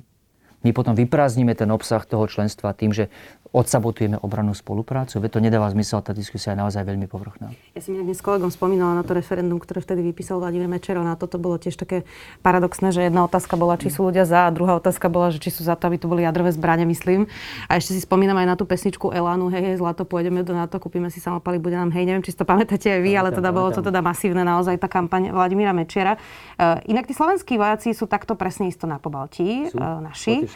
my 0.61 0.77
potom 0.77 0.93
vyprázdnime 0.93 1.57
ten 1.57 1.73
obsah 1.73 2.05
toho 2.05 2.29
členstva 2.29 2.77
tým, 2.77 2.93
že 2.93 3.09
odsabotujeme 3.50 4.23
obranú 4.23 4.54
spoluprácu? 4.54 5.19
Veď 5.19 5.30
to 5.35 5.40
nedáva 5.42 5.66
zmysel, 5.75 5.99
tá 6.07 6.14
diskusia 6.14 6.54
je 6.54 6.62
naozaj 6.62 6.87
veľmi 6.87 7.11
povrchná. 7.11 7.50
Ja 7.75 7.83
som 7.83 7.99
dnes 7.99 8.14
s 8.14 8.23
kolegom 8.23 8.47
spomínala 8.54 8.95
na 8.95 9.02
to 9.02 9.11
referendum, 9.11 9.59
ktoré 9.59 9.83
vtedy 9.83 10.07
vypísal 10.07 10.38
Vladimír 10.38 10.71
Mečero. 10.71 11.02
Na 11.02 11.19
toto 11.19 11.42
bolo 11.42 11.59
tiež 11.59 11.75
také 11.75 12.07
paradoxné, 12.47 12.95
že 12.95 13.02
jedna 13.11 13.26
otázka 13.26 13.59
bola, 13.59 13.75
či 13.75 13.90
sú 13.90 14.07
ľudia 14.07 14.23
za, 14.23 14.47
a 14.47 14.54
druhá 14.54 14.78
otázka 14.78 15.11
bola, 15.11 15.35
že 15.35 15.42
či 15.42 15.50
sú 15.50 15.66
za 15.66 15.75
to, 15.75 15.90
aby 15.90 15.99
tu 15.99 16.07
boli 16.07 16.23
jadrové 16.23 16.54
zbranie, 16.54 16.87
myslím. 16.87 17.26
A 17.66 17.75
ešte 17.75 17.99
si 17.99 18.07
spomínam 18.07 18.38
aj 18.38 18.47
na 18.47 18.54
tú 18.54 18.71
pesničku 18.71 19.11
Elánu, 19.11 19.50
hej, 19.50 19.75
hej, 19.75 19.76
zlato, 19.83 20.07
pôjdeme 20.07 20.47
do 20.47 20.54
NATO, 20.54 20.78
kúpime 20.78 21.11
si 21.11 21.19
samopaly, 21.19 21.59
bude 21.59 21.75
nám, 21.75 21.90
hej, 21.90 22.07
neviem, 22.07 22.23
či 22.23 22.30
si 22.30 22.38
to 22.38 22.47
pamätáte 22.47 22.87
aj 22.87 23.02
vy, 23.02 23.19
ale 23.19 23.35
teda 23.35 23.50
bolo 23.50 23.75
to 23.75 23.83
teda 23.83 23.99
masívne 23.99 24.47
naozaj 24.47 24.78
tá 24.78 24.87
kampaň 24.87 25.35
Vladimíra 25.35 25.75
Mečera. 25.75 26.14
Uh, 26.54 26.78
inak 26.87 27.11
tí 27.11 27.19
slovenskí 27.19 27.59
vojaci 27.59 27.99
sú 27.99 28.07
takto 28.07 28.38
presne 28.38 28.71
isto 28.71 28.87
na 28.87 29.02
Pobaltí, 29.02 29.75
uh, 29.75 29.99
naši. 29.99 30.47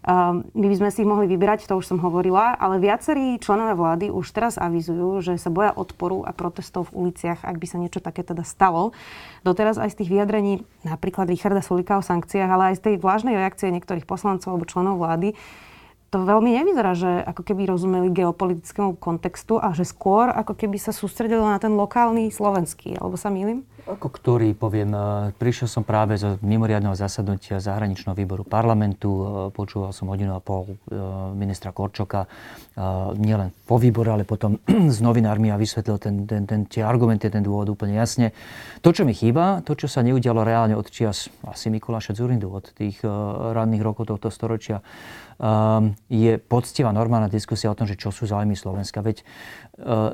Uh, 0.00 0.40
my 0.56 0.66
by 0.72 0.76
sme 0.80 0.88
si 0.88 1.04
ich 1.04 1.08
mohli 1.08 1.28
vybrať, 1.28 1.68
to 1.68 1.76
už 1.76 1.84
som 1.84 2.00
hovorila 2.00 2.37
hovorila, 2.38 2.54
ale 2.54 2.76
viacerí 2.78 3.26
členovia 3.42 3.74
vlády 3.74 4.06
už 4.14 4.26
teraz 4.30 4.54
avizujú, 4.56 5.18
že 5.20 5.34
sa 5.42 5.50
boja 5.50 5.74
odporu 5.74 6.22
a 6.22 6.30
protestov 6.30 6.90
v 6.90 7.06
uliciach, 7.10 7.42
ak 7.42 7.58
by 7.58 7.66
sa 7.66 7.82
niečo 7.82 7.98
také 7.98 8.22
teda 8.22 8.46
stalo. 8.46 8.94
Doteraz 9.42 9.78
aj 9.78 9.98
z 9.98 9.98
tých 10.04 10.12
vyjadrení 10.14 10.62
napríklad 10.86 11.26
Richarda 11.26 11.58
Sulika 11.58 11.98
o 11.98 12.04
sankciách, 12.04 12.50
ale 12.50 12.64
aj 12.72 12.74
z 12.78 12.82
tej 12.86 12.94
vážnej 13.02 13.34
reakcie 13.34 13.74
niektorých 13.74 14.06
poslancov 14.06 14.54
alebo 14.54 14.70
členov 14.70 15.02
vlády, 15.02 15.34
to 16.08 16.24
veľmi 16.24 16.56
nevyzerá, 16.56 16.96
že 16.96 17.20
ako 17.20 17.44
keby 17.44 17.68
rozumeli 17.68 18.08
geopolitickému 18.08 18.96
kontextu 18.96 19.60
a 19.60 19.76
že 19.76 19.84
skôr 19.84 20.32
ako 20.32 20.56
keby 20.56 20.80
sa 20.80 20.88
sústredilo 20.88 21.44
na 21.44 21.60
ten 21.60 21.76
lokálny 21.76 22.32
slovenský, 22.32 22.96
alebo 22.96 23.20
sa 23.20 23.28
mýlim? 23.28 23.68
Ako 23.88 24.12
ktorý, 24.12 24.52
poviem, 24.52 24.92
e, 24.92 25.00
prišiel 25.32 25.64
som 25.64 25.80
práve 25.80 26.20
zo 26.20 26.36
mimoriadného 26.44 26.92
zasadnutia 26.92 27.56
zahraničného 27.56 28.12
výboru 28.12 28.44
parlamentu, 28.44 29.08
e, 29.08 29.24
počúval 29.48 29.96
som 29.96 30.12
hodinu 30.12 30.36
a 30.36 30.44
pol 30.44 30.68
e, 30.68 30.72
ministra 31.32 31.72
Korčoka, 31.72 32.28
nielen 33.18 33.50
po 33.66 33.74
výbore, 33.74 34.14
ale 34.14 34.22
potom 34.22 34.60
s 34.94 35.00
novinármi 35.00 35.50
a 35.50 35.58
vysvetlil 35.58 35.96
ten, 35.96 36.28
ten, 36.28 36.44
ten, 36.44 36.68
tie 36.68 36.84
argumenty, 36.84 37.32
ten 37.32 37.40
dôvod 37.40 37.72
úplne 37.72 37.96
jasne. 37.96 38.36
To, 38.84 38.92
čo 38.92 39.08
mi 39.08 39.16
chýba, 39.16 39.64
to, 39.64 39.72
čo 39.72 39.88
sa 39.88 40.04
neudialo 40.04 40.44
reálne 40.44 40.76
od 40.76 40.86
čias 40.86 41.32
asi 41.48 41.72
Mikuláša 41.72 42.14
Zurindu, 42.14 42.52
od 42.54 42.70
tých 42.76 43.02
ranných 43.56 43.82
rokov 43.82 44.14
tohto 44.14 44.30
storočia, 44.30 44.78
je 46.06 46.32
poctivá 46.38 46.90
normálna 46.94 47.26
diskusia 47.26 47.70
o 47.70 47.78
tom, 47.78 47.86
že 47.86 47.98
čo 47.98 48.14
sú 48.14 48.26
záujmy 48.30 48.54
Slovenska. 48.54 49.02
Veď 49.02 49.26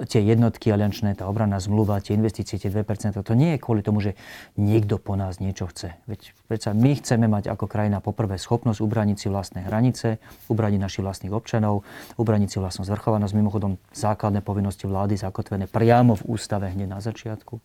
tie 0.08 0.20
jednotky 0.20 0.68
aliančné, 0.68 1.16
tá 1.16 1.24
obranná 1.24 1.56
zmluva, 1.56 2.00
tie 2.04 2.12
investície, 2.12 2.60
tie 2.60 2.68
2%, 2.68 3.16
to 3.16 3.32
nie 3.32 3.56
je 3.56 3.58
kvôli 3.58 3.80
tomu, 3.80 4.04
že 4.04 4.12
niekto 4.60 5.00
po 5.00 5.16
nás 5.16 5.40
niečo 5.40 5.64
chce. 5.72 5.96
Veď, 6.04 6.36
veď 6.54 6.70
sa 6.70 6.72
my 6.72 6.92
chceme 7.02 7.26
mať 7.26 7.50
ako 7.50 7.66
krajina 7.66 7.98
poprvé 7.98 8.38
schopnosť 8.38 8.78
ubraniť 8.78 9.16
si 9.18 9.26
vlastné 9.26 9.66
hranice, 9.66 10.22
ubraniť 10.46 10.78
našich 10.78 11.02
vlastných 11.02 11.34
občanov, 11.34 11.82
ubraniť 12.14 12.48
si 12.54 12.58
vlastnú 12.62 12.86
zvrchovanosť. 12.86 13.34
Mimochodom, 13.34 13.82
základné 13.90 14.38
povinnosti 14.46 14.86
vlády 14.86 15.18
zakotvené 15.18 15.66
priamo 15.66 16.14
v 16.14 16.22
ústave 16.30 16.70
hneď 16.70 16.86
na 16.86 17.02
začiatku. 17.02 17.58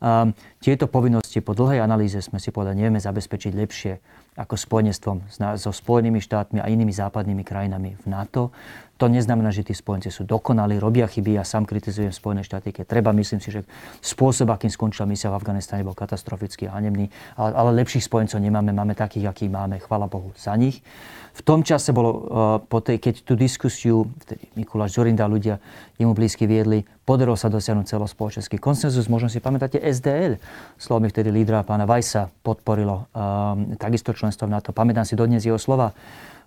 Um, 0.00 0.32
tieto 0.64 0.88
povinnosti 0.88 1.44
po 1.44 1.52
dlhej 1.52 1.84
analýze 1.84 2.16
sme 2.24 2.40
si 2.40 2.48
povedali, 2.48 2.80
nevieme 2.80 3.04
zabezpečiť 3.04 3.52
lepšie 3.52 3.92
ako 4.40 4.54
spojenectvom 4.56 5.28
so 5.60 5.70
Spojenými 5.74 6.22
štátmi 6.22 6.62
a 6.62 6.70
inými 6.70 6.94
západnými 6.94 7.44
krajinami 7.44 7.98
v 7.98 8.04
NATO. 8.08 8.54
To 9.00 9.08
neznamená, 9.08 9.48
že 9.48 9.64
tí 9.64 9.72
spojenci 9.72 10.12
sú 10.12 10.28
dokonalí, 10.28 10.76
robia 10.76 11.08
chyby. 11.08 11.40
Ja 11.40 11.44
sám 11.44 11.64
kritizujem 11.64 12.12
Spojené 12.12 12.44
štáty, 12.44 12.68
keď 12.68 12.84
treba. 12.84 13.16
Myslím 13.16 13.40
si, 13.40 13.48
že 13.48 13.64
spôsob, 14.04 14.52
akým 14.52 14.68
skončila 14.68 15.08
misia 15.08 15.32
v 15.32 15.40
Afganistane, 15.40 15.80
bol 15.80 15.96
katastrofický 15.96 16.68
a 16.68 16.76
hanebný. 16.76 17.08
Ale, 17.40 17.50
ale 17.56 17.80
lepších 17.80 18.04
spojencov 18.04 18.29
nemáme. 18.38 18.70
Máme 18.70 18.94
takých, 18.94 19.32
akých 19.32 19.50
máme. 19.50 19.80
Chvala 19.80 20.06
Bohu 20.06 20.30
za 20.36 20.54
nich. 20.54 20.84
V 21.30 21.42
tom 21.46 21.64
čase 21.64 21.94
bolo, 21.94 22.10
uh, 22.10 22.22
po 22.60 22.82
tej, 22.84 23.00
keď 23.00 23.24
tú 23.24 23.38
diskusiu, 23.38 24.10
vtedy 24.26 24.50
Mikuláš 24.58 24.98
Zorinda, 24.98 25.30
ľudia 25.30 25.62
jemu 25.96 26.12
blízky 26.12 26.44
viedli, 26.44 26.84
podarilo 27.06 27.38
sa 27.38 27.48
dosiahnuť 27.48 27.86
celospoločenský 27.86 28.60
konsenzus. 28.60 29.08
Možno 29.08 29.32
si 29.32 29.40
pamätáte 29.40 29.78
SDL. 29.80 30.36
Slovami 30.76 31.08
vtedy 31.08 31.32
lídra 31.32 31.64
pána 31.64 31.88
Vajsa 31.88 32.28
podporilo 32.44 33.08
um, 33.14 33.78
takisto 33.78 34.12
členstvo 34.12 34.50
v 34.50 34.58
NATO. 34.58 34.74
Pamätám 34.74 35.06
si 35.06 35.16
dodnes 35.16 35.46
jeho 35.46 35.56
slova 35.56 35.96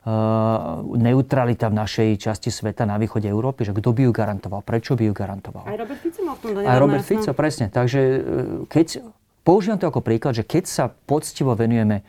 Eh, 0.03 0.11
neutralita 0.99 1.71
v 1.71 1.79
našej 1.79 2.09
časti 2.19 2.51
sveta 2.51 2.83
na 2.83 2.99
východe 2.99 3.23
Európy, 3.23 3.63
že 3.63 3.71
kto 3.71 3.95
by 3.95 4.03
ju 4.03 4.11
garantoval, 4.11 4.59
prečo 4.59 4.99
by 4.99 5.07
ju 5.07 5.15
garantoval. 5.15 5.63
Aj 5.63 5.79
Robert 5.79 5.95
Fico 6.03 6.19
mal 6.27 6.35
v 6.35 6.39
tom 6.43 6.51
Aj 6.59 6.75
Robert 6.75 7.07
Fico, 7.07 7.31
presne. 7.31 7.71
Takže 7.71 8.01
eh, 8.03 8.19
keď, 8.67 8.99
používam 9.43 9.79
to 9.79 9.91
ako 9.91 10.01
príklad, 10.01 10.33
že 10.33 10.47
keď 10.47 10.63
sa 10.65 10.85
poctivo 10.89 11.53
venujeme 11.53 12.01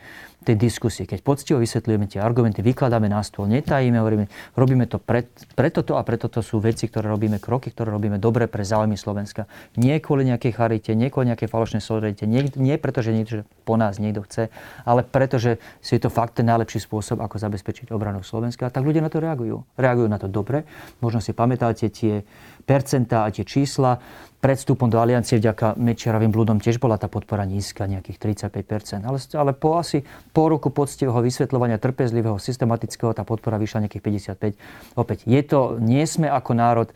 tej 0.45 0.57
diskusie, 0.61 1.09
keď 1.09 1.25
poctivo 1.25 1.59
vysvetľujeme 1.59 2.07
tie 2.07 2.21
argumenty, 2.21 2.61
vykladáme 2.61 3.09
na 3.09 3.25
stôl, 3.25 3.49
netajíme, 3.49 3.97
hovoríme, 3.97 4.27
robíme 4.55 4.85
to 4.85 5.01
pre, 5.01 5.25
preto 5.57 5.81
to 5.81 5.97
a 5.97 6.03
preto 6.05 6.29
to 6.29 6.45
sú 6.45 6.61
veci, 6.61 6.87
ktoré 6.87 7.09
robíme, 7.09 7.41
kroky, 7.41 7.73
ktoré 7.73 7.89
robíme 7.89 8.21
dobre 8.21 8.45
pre 8.45 8.63
záujmy 8.63 9.01
Slovenska. 9.01 9.49
Nie 9.81 9.99
kvôli 9.99 10.29
nejakej 10.29 10.53
charite, 10.53 10.93
nie 10.93 11.09
kvôli 11.09 11.33
nejakej 11.33 11.49
falošnej 11.49 11.83
solidarite, 11.83 12.29
nie, 12.29 12.47
nie 12.55 12.77
preto, 12.77 13.01
že 13.01 13.17
niečo 13.17 13.49
po 13.65 13.81
nás 13.81 13.97
niekto 13.97 14.23
chce, 14.29 14.53
ale 14.85 15.03
preto, 15.03 15.41
že 15.41 15.57
si 15.81 15.97
je 15.97 16.05
to 16.05 16.13
fakt 16.13 16.37
ten 16.37 16.47
najlepší 16.47 16.85
spôsob, 16.85 17.25
ako 17.25 17.41
zabezpečiť 17.41 17.89
obranu 17.91 18.21
Slovenska. 18.21 18.69
Tak 18.69 18.85
ľudia 18.85 19.01
na 19.01 19.09
to 19.09 19.25
reagujú. 19.25 19.65
Reagujú 19.81 20.09
na 20.13 20.21
to 20.21 20.29
dobre. 20.29 20.69
Možno 21.01 21.25
si 21.25 21.33
pamätáte 21.33 21.89
tie 21.89 22.23
percentá 22.65 23.25
a 23.25 23.33
tie 23.33 23.45
čísla. 23.45 24.01
Pred 24.45 24.61
vstupom 24.61 24.93
do 24.93 25.01
aliancie 25.01 25.41
vďaka 25.41 25.81
Mečiarovým 25.81 26.29
blúdom 26.29 26.61
tiež 26.61 26.77
bola 26.77 27.01
tá 27.01 27.09
podpora 27.09 27.49
nízka, 27.49 27.89
nejakých 27.89 28.21
35%. 28.53 29.09
Ale, 29.09 29.17
ale 29.41 29.57
po 29.57 29.81
asi 29.81 30.05
po 30.35 30.50
roku 30.50 30.75
poctivého 30.75 31.23
vysvetľovania, 31.23 31.79
trpezlivého, 31.79 32.43
systematického, 32.43 33.14
tá 33.14 33.23
podpora 33.23 33.55
vyšla 33.55 33.87
nejakých 33.87 34.03
55. 34.35 34.99
Opäť, 34.99 35.23
je 35.31 35.41
to, 35.47 35.79
nie 35.79 36.03
sme 36.11 36.26
ako 36.26 36.53
národ 36.59 36.88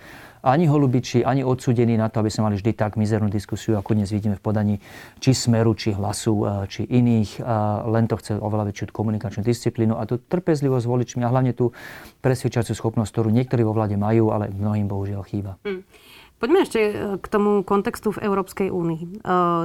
ani 0.42 0.71
holubiči, 0.71 1.26
ani 1.26 1.42
odsudení 1.42 1.99
na 1.99 2.11
to, 2.11 2.23
aby 2.23 2.30
sme 2.30 2.50
mali 2.50 2.57
vždy 2.59 2.75
tak 2.75 2.95
mizernú 2.95 3.26
diskusiu, 3.26 3.75
ako 3.78 3.95
dnes 3.99 4.11
vidíme 4.11 4.38
v 4.38 4.42
podaní 4.42 4.75
či 5.18 5.35
Smeru, 5.35 5.75
či 5.75 5.95
Hlasu, 5.95 6.35
eh, 6.42 6.50
či 6.71 6.83
iných. 6.87 7.42
Len 7.88 8.04
to 8.07 8.18
chce 8.18 8.38
oveľa 8.38 8.71
väčšiu 8.71 8.90
komunikačnú 8.95 9.42
disciplínu 9.42 9.99
a 9.99 10.07
tú 10.07 10.18
trpezlivosť 10.18 10.87
voličmi 10.87 11.23
a 11.23 11.30
hlavne 11.30 11.54
tú 11.54 11.75
presvedčacú 12.23 12.75
schopnosť, 12.75 13.11
ktorú 13.14 13.28
niektorí 13.30 13.62
vo 13.62 13.75
vláde 13.75 13.99
majú, 13.99 14.30
ale 14.35 14.50
mnohým 14.50 14.87
bohužiaľ 14.90 15.23
chýba. 15.26 15.59
Hmm. 15.62 15.87
Poďme 16.38 16.62
ešte 16.62 16.80
e, 16.80 16.92
k 17.18 17.26
tomu 17.26 17.66
kontextu 17.66 18.14
v 18.14 18.23
Európskej 18.23 18.71
únii. 18.71 19.02
E, 19.02 19.09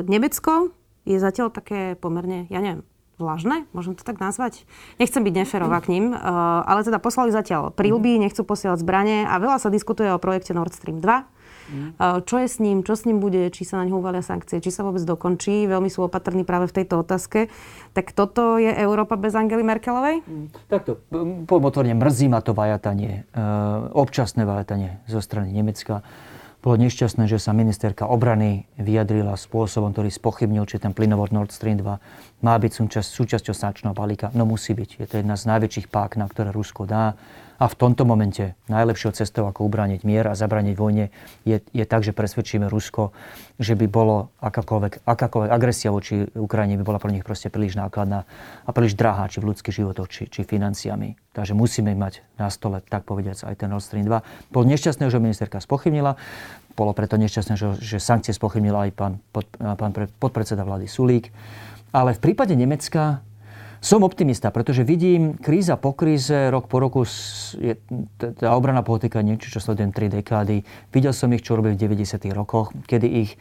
Nemecko 0.09 0.73
je 1.05 1.21
zatiaľ 1.21 1.53
také 1.53 1.93
pomerne, 1.93 2.49
ja 2.49 2.57
neviem, 2.57 2.81
vlažné, 3.23 3.63
môžem 3.71 3.95
to 3.95 4.03
tak 4.03 4.19
nazvať. 4.19 4.67
Nechcem 4.99 5.23
byť 5.23 5.33
neférová 5.33 5.79
k 5.79 5.95
ním, 5.95 6.05
e, 6.11 6.17
ale 6.67 6.83
teda 6.83 6.99
poslali 6.99 7.31
zatiaľ 7.31 7.71
prílby, 7.71 8.19
nechcú 8.19 8.43
posielať 8.43 8.83
zbranie 8.83 9.23
a 9.23 9.39
veľa 9.39 9.63
sa 9.63 9.71
diskutuje 9.71 10.11
o 10.11 10.19
projekte 10.19 10.51
Nord 10.51 10.75
Stream 10.75 10.99
2. 10.99 11.23
Mm. 11.63 11.95
Čo 12.27 12.43
je 12.43 12.47
s 12.51 12.59
ním, 12.59 12.83
čo 12.83 12.99
s 12.99 13.07
ním 13.07 13.23
bude, 13.23 13.47
či 13.47 13.63
sa 13.63 13.79
na 13.79 13.87
ňo 13.87 14.03
uvalia 14.03 14.19
sankcie, 14.19 14.59
či 14.59 14.67
sa 14.67 14.83
vôbec 14.83 14.99
dokončí. 15.07 15.63
Veľmi 15.63 15.87
sú 15.87 16.03
opatrní 16.03 16.43
práve 16.43 16.67
v 16.67 16.83
tejto 16.83 16.99
otázke. 17.07 17.47
Tak 17.95 18.11
toto 18.11 18.59
je 18.59 18.67
Európa 18.67 19.15
bez 19.15 19.31
Angely 19.31 19.63
Merkelovej? 19.63 20.27
Mm. 20.27 20.47
Takto, 20.67 20.99
poviem 21.47 21.65
otvorene, 21.71 21.95
mrzí 21.95 22.27
ma 22.27 22.43
to 22.43 22.51
vajatanie, 22.51 23.23
občasné 23.95 24.43
vajatanie 24.43 24.99
zo 25.07 25.23
strany 25.23 25.55
Nemecka 25.55 26.03
bolo 26.63 26.79
nešťastné, 26.79 27.27
že 27.27 27.43
sa 27.43 27.51
ministerka 27.51 28.07
obrany 28.07 28.63
vyjadrila 28.79 29.35
spôsobom, 29.35 29.91
ktorý 29.91 30.07
spochybnil, 30.07 30.63
či 30.63 30.79
ten 30.79 30.95
plynovod 30.95 31.35
Nord 31.35 31.51
Stream 31.51 31.75
2 31.75 32.39
má 32.39 32.55
byť 32.55 32.71
súčasť, 32.71 33.09
súčasťou 33.11 33.51
sankčného 33.51 33.91
balíka. 33.91 34.31
No 34.31 34.47
musí 34.47 34.71
byť. 34.71 35.03
Je 35.03 35.07
to 35.11 35.19
jedna 35.19 35.35
z 35.35 35.43
najväčších 35.51 35.91
pák, 35.91 36.15
na 36.15 36.23
ktoré 36.31 36.55
Rusko 36.55 36.87
dá. 36.87 37.19
A 37.63 37.71
v 37.71 37.79
tomto 37.79 38.03
momente 38.03 38.59
najlepšou 38.67 39.15
cestou, 39.15 39.47
ako 39.47 39.63
ubrániť 39.71 40.03
mier 40.03 40.27
a 40.27 40.35
zabraniť 40.35 40.75
vojne, 40.75 41.15
je, 41.47 41.63
je 41.71 41.85
tak, 41.87 42.03
že 42.03 42.11
presvedčíme 42.11 42.67
Rusko, 42.67 43.15
že 43.55 43.79
by 43.79 43.87
bolo 43.87 44.35
akákoľvek, 44.43 45.07
akákoľvek 45.07 45.47
agresia 45.47 45.95
voči 45.95 46.27
Ukrajine 46.35 46.75
by 46.75 46.83
bola 46.83 46.99
pre 46.99 47.15
nich 47.15 47.23
proste 47.23 47.47
príliš 47.47 47.79
nákladná 47.79 48.27
a 48.67 48.69
príliš 48.75 48.99
drahá, 48.99 49.31
či 49.31 49.39
v 49.39 49.55
ľudských 49.55 49.79
životoch, 49.79 50.11
či, 50.11 50.27
či 50.27 50.43
financiami. 50.43 51.15
Takže 51.31 51.55
musíme 51.55 51.95
mať 51.95 52.19
na 52.35 52.51
stole, 52.51 52.83
tak 52.83 53.07
povediac, 53.07 53.39
aj 53.39 53.55
ten 53.55 53.71
Nord 53.71 53.87
Stream 53.87 54.11
2. 54.11 54.51
Bolo 54.51 54.67
nešťastné, 54.67 55.07
že 55.07 55.23
ministerka 55.23 55.63
spochybnila. 55.63 56.19
Bolo 56.75 56.91
preto 56.91 57.15
nešťastné, 57.15 57.55
že, 57.55 57.79
že 57.79 58.03
sankcie 58.03 58.35
spochybnila 58.35 58.91
aj 58.91 58.91
pán, 58.91 59.13
pod, 59.31 59.47
pán 59.55 59.95
pre, 59.95 60.11
podpredseda 60.19 60.67
vlády 60.67 60.91
Sulík. 60.91 61.31
Ale 61.95 62.11
v 62.11 62.19
prípade 62.19 62.59
Nemecka 62.59 63.23
Som 63.83 64.07
optimista, 64.07 64.47
pretože 64.47 64.87
vidím 64.87 65.35
kríza 65.35 65.75
po 65.75 65.91
kríze, 65.91 66.47
rok 66.47 66.71
po 66.71 66.79
roku, 66.79 67.03
je, 67.59 67.75
tá 68.15 68.55
obrana 68.55 68.79
politika 68.79 69.19
niečo, 69.19 69.51
čo 69.51 69.59
sledujem 69.59 69.91
3 69.91 70.23
dekády. 70.23 70.63
Videl 70.87 71.11
som 71.11 71.27
ich, 71.35 71.43
čo 71.43 71.59
robili 71.59 71.75
v 71.75 71.99
90. 71.99 72.31
rokoch, 72.31 72.71
kedy 72.87 73.07
ich 73.11 73.35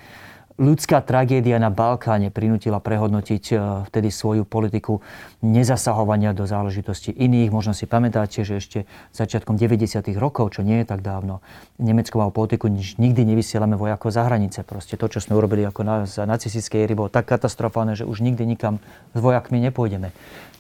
ľudská 0.60 1.00
tragédia 1.00 1.56
na 1.56 1.72
Balkáne 1.72 2.28
prinútila 2.28 2.80
prehodnotiť 2.82 3.44
e, 3.52 3.54
vtedy 3.88 4.08
svoju 4.12 4.44
politiku 4.44 5.00
nezasahovania 5.40 6.36
do 6.36 6.44
záležitosti 6.44 7.12
iných. 7.12 7.52
Možno 7.52 7.72
si 7.72 7.88
pamätáte, 7.88 8.44
že 8.44 8.60
ešte 8.60 8.78
začiatkom 9.16 9.56
90. 9.56 10.12
rokov, 10.18 10.58
čo 10.58 10.66
nie 10.66 10.82
je 10.82 10.86
tak 10.88 11.00
dávno, 11.00 11.40
Nemecko 11.80 12.20
malo 12.20 12.32
politiku, 12.34 12.68
nikdy 12.72 13.22
nevysielame 13.24 13.74
vojakov 13.76 14.12
za 14.12 14.26
hranice. 14.28 14.62
Proste 14.62 15.00
to, 15.00 15.08
čo 15.08 15.18
sme 15.18 15.38
urobili 15.38 15.64
ako 15.64 15.80
na, 15.82 15.96
za 16.04 16.28
nacistickej 16.28 16.84
éry, 16.84 16.94
bolo 16.94 17.08
tak 17.08 17.28
katastrofálne, 17.28 17.96
že 17.96 18.08
už 18.08 18.20
nikdy 18.22 18.44
nikam 18.44 18.78
s 19.12 19.18
vojakmi 19.18 19.58
nepôjdeme. 19.70 20.12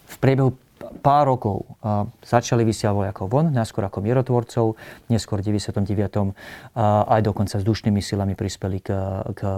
V 0.08 0.16
priebehu 0.20 0.56
pár 1.02 1.24
rokov 1.30 1.66
začali 2.22 2.62
vysiať 2.62 2.94
vojakov 2.94 3.26
von, 3.30 3.50
najskôr 3.50 3.86
ako 3.86 4.02
mierotvorcov, 4.02 4.78
neskôr 5.10 5.42
v 5.42 5.54
99. 5.54 6.34
aj 7.08 7.20
dokonca 7.22 7.58
s 7.58 7.64
dušnými 7.64 7.98
silami 7.98 8.38
prispeli 8.38 8.78
k, 8.82 8.90
k 9.34 9.40
e, 9.42 9.50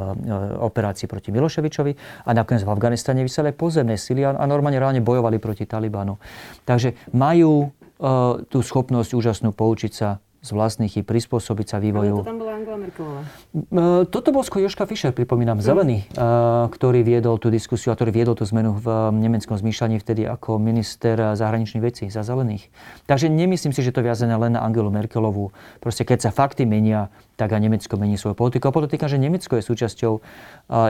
operácii 0.61 1.09
proti 1.09 1.33
Miloševičovi 1.33 1.93
a 2.25 2.31
nakoniec 2.33 2.63
v 2.65 2.71
Afganistane 2.71 3.21
vysiali 3.25 3.53
pozemné 3.53 4.01
sily 4.01 4.25
a, 4.25 4.37
a 4.37 4.45
normálne 4.49 4.81
reálne 4.81 5.05
bojovali 5.05 5.37
proti 5.41 5.69
Talibanu. 5.69 6.17
Takže 6.65 6.97
majú 7.13 7.69
uh, 7.69 8.41
tú 8.49 8.65
schopnosť 8.65 9.11
úžasnú 9.17 9.51
poučiť 9.53 9.93
sa 9.93 10.25
z 10.45 10.51
vlastných 10.53 10.93
chyb, 11.01 11.09
prispôsobiť 11.09 11.67
sa 11.67 11.79
vývoju. 11.81 12.21
Ale 12.21 12.25
to 12.25 12.29
tam 12.29 12.41
bola 12.41 12.54
Angela 12.65 12.81
Merkelová. 12.81 13.23
Toto 14.09 14.33
bol 14.33 14.41
skôr 14.41 14.65
Joška 14.65 14.89
Fischer, 14.89 15.13
pripomínam, 15.13 15.61
mm. 15.61 15.65
zelený, 15.69 15.99
ktorý 16.73 17.05
viedol 17.05 17.37
tú 17.37 17.53
diskusiu 17.53 17.93
a 17.93 17.95
ktorý 18.01 18.09
viedol 18.09 18.41
tú 18.41 18.49
zmenu 18.49 18.73
v 18.81 19.13
nemeckom 19.21 19.53
zmýšľaní 19.53 20.01
vtedy 20.01 20.25
ako 20.25 20.57
minister 20.57 21.37
zahraničných 21.37 21.85
vecí 21.85 22.09
za 22.09 22.25
zelených. 22.25 22.73
Takže 23.05 23.29
nemyslím 23.29 23.77
si, 23.77 23.85
že 23.85 23.93
to 23.93 24.01
viazené 24.01 24.33
len 24.41 24.57
na 24.57 24.65
Angelu 24.65 24.89
Merkelovú. 24.89 25.53
Proste 25.85 26.09
keď 26.09 26.25
sa 26.25 26.31
fakty 26.33 26.65
menia, 26.65 27.13
tak 27.37 27.53
a 27.53 27.59
Nemecko 27.59 27.99
mení 27.99 28.15
svoju 28.15 28.39
politiku. 28.39 28.71
A 28.71 28.73
politika, 28.73 29.11
že 29.11 29.19
Nemecko 29.19 29.59
je 29.59 29.67
súčasťou 29.67 30.23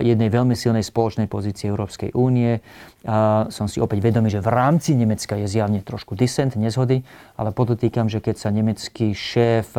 jednej 0.05 0.29
veľmi 0.29 0.53
silnej 0.53 0.85
spoločnej 0.85 1.27
pozície 1.27 1.73
Európskej 1.73 2.13
únie. 2.13 2.61
A 3.09 3.49
som 3.49 3.65
si 3.65 3.81
opäť 3.81 4.05
vedomý, 4.05 4.29
že 4.29 4.45
v 4.45 4.53
rámci 4.53 4.93
Nemecka 4.93 5.41
je 5.41 5.49
zjavne 5.49 5.81
trošku 5.81 6.13
disent, 6.13 6.53
nezhody, 6.53 7.01
ale 7.41 7.51
podotýkam, 7.51 8.13
že 8.13 8.21
keď 8.21 8.37
sa 8.37 8.53
nemecký 8.53 9.17
šéf 9.17 9.73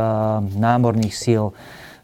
námorných 0.57 1.13
síl 1.13 1.53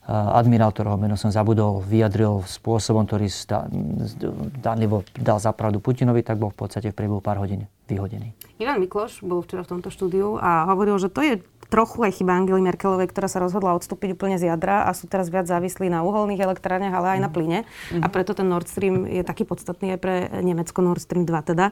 admirál, 0.09 0.73
ktorého 0.73 0.97
meno 0.97 1.13
som 1.13 1.29
zabudol, 1.29 1.85
vyjadril 1.85 2.41
spôsobom, 2.49 3.05
ktorý 3.05 3.29
zdánlivo 3.29 5.05
dal 5.13 5.37
zapravdu 5.37 5.77
Putinovi, 5.77 6.25
tak 6.25 6.41
bol 6.41 6.49
v 6.49 6.57
podstate 6.65 6.89
v 6.89 6.97
priebehu 6.97 7.21
pár 7.21 7.37
hodín 7.37 7.69
vyhodený. 7.85 8.33
Ivan 8.57 8.81
Mikloš 8.81 9.21
bol 9.21 9.45
včera 9.45 9.61
v 9.61 9.77
tomto 9.77 9.93
štúdiu 9.93 10.41
a 10.41 10.65
hovoril, 10.73 10.97
že 10.97 11.13
to 11.13 11.21
je 11.21 11.33
trochu 11.71 12.03
aj 12.03 12.19
chyba 12.19 12.35
Angely 12.35 12.59
Merkelovej, 12.59 13.07
ktorá 13.07 13.31
sa 13.31 13.39
rozhodla 13.39 13.71
odstúpiť 13.79 14.19
úplne 14.19 14.35
z 14.35 14.51
jadra 14.51 14.83
a 14.83 14.91
sú 14.91 15.07
teraz 15.07 15.31
viac 15.31 15.47
závislí 15.47 15.87
na 15.87 16.03
uholných 16.03 16.43
elektrárniach, 16.43 16.91
ale 16.91 17.07
aj 17.17 17.19
na 17.23 17.29
mhm. 17.31 17.33
plyne. 17.33 17.59
Mm-hmm. 17.63 18.03
A 18.03 18.07
preto 18.11 18.35
ten 18.35 18.47
Nord 18.51 18.67
Stream 18.67 19.07
je 19.07 19.23
taký 19.23 19.47
podstatný 19.47 19.95
aj 19.95 19.99
pre 20.03 20.15
Nemecko, 20.43 20.83
Nord 20.83 20.99
Stream 20.99 21.23
2 21.23 21.31
teda. 21.55 21.71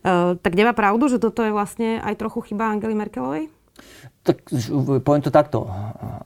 Uh, 0.00 0.40
tak 0.40 0.56
nemá 0.56 0.72
pravdu, 0.72 1.12
že 1.12 1.20
toto 1.20 1.44
je 1.44 1.52
vlastne 1.52 2.00
aj 2.00 2.16
trochu 2.16 2.40
chyba 2.54 2.72
Angely 2.72 2.96
Merkelovej? 2.96 3.52
Tak 4.24 4.40
poviem 5.04 5.20
to 5.20 5.28
takto. 5.28 5.68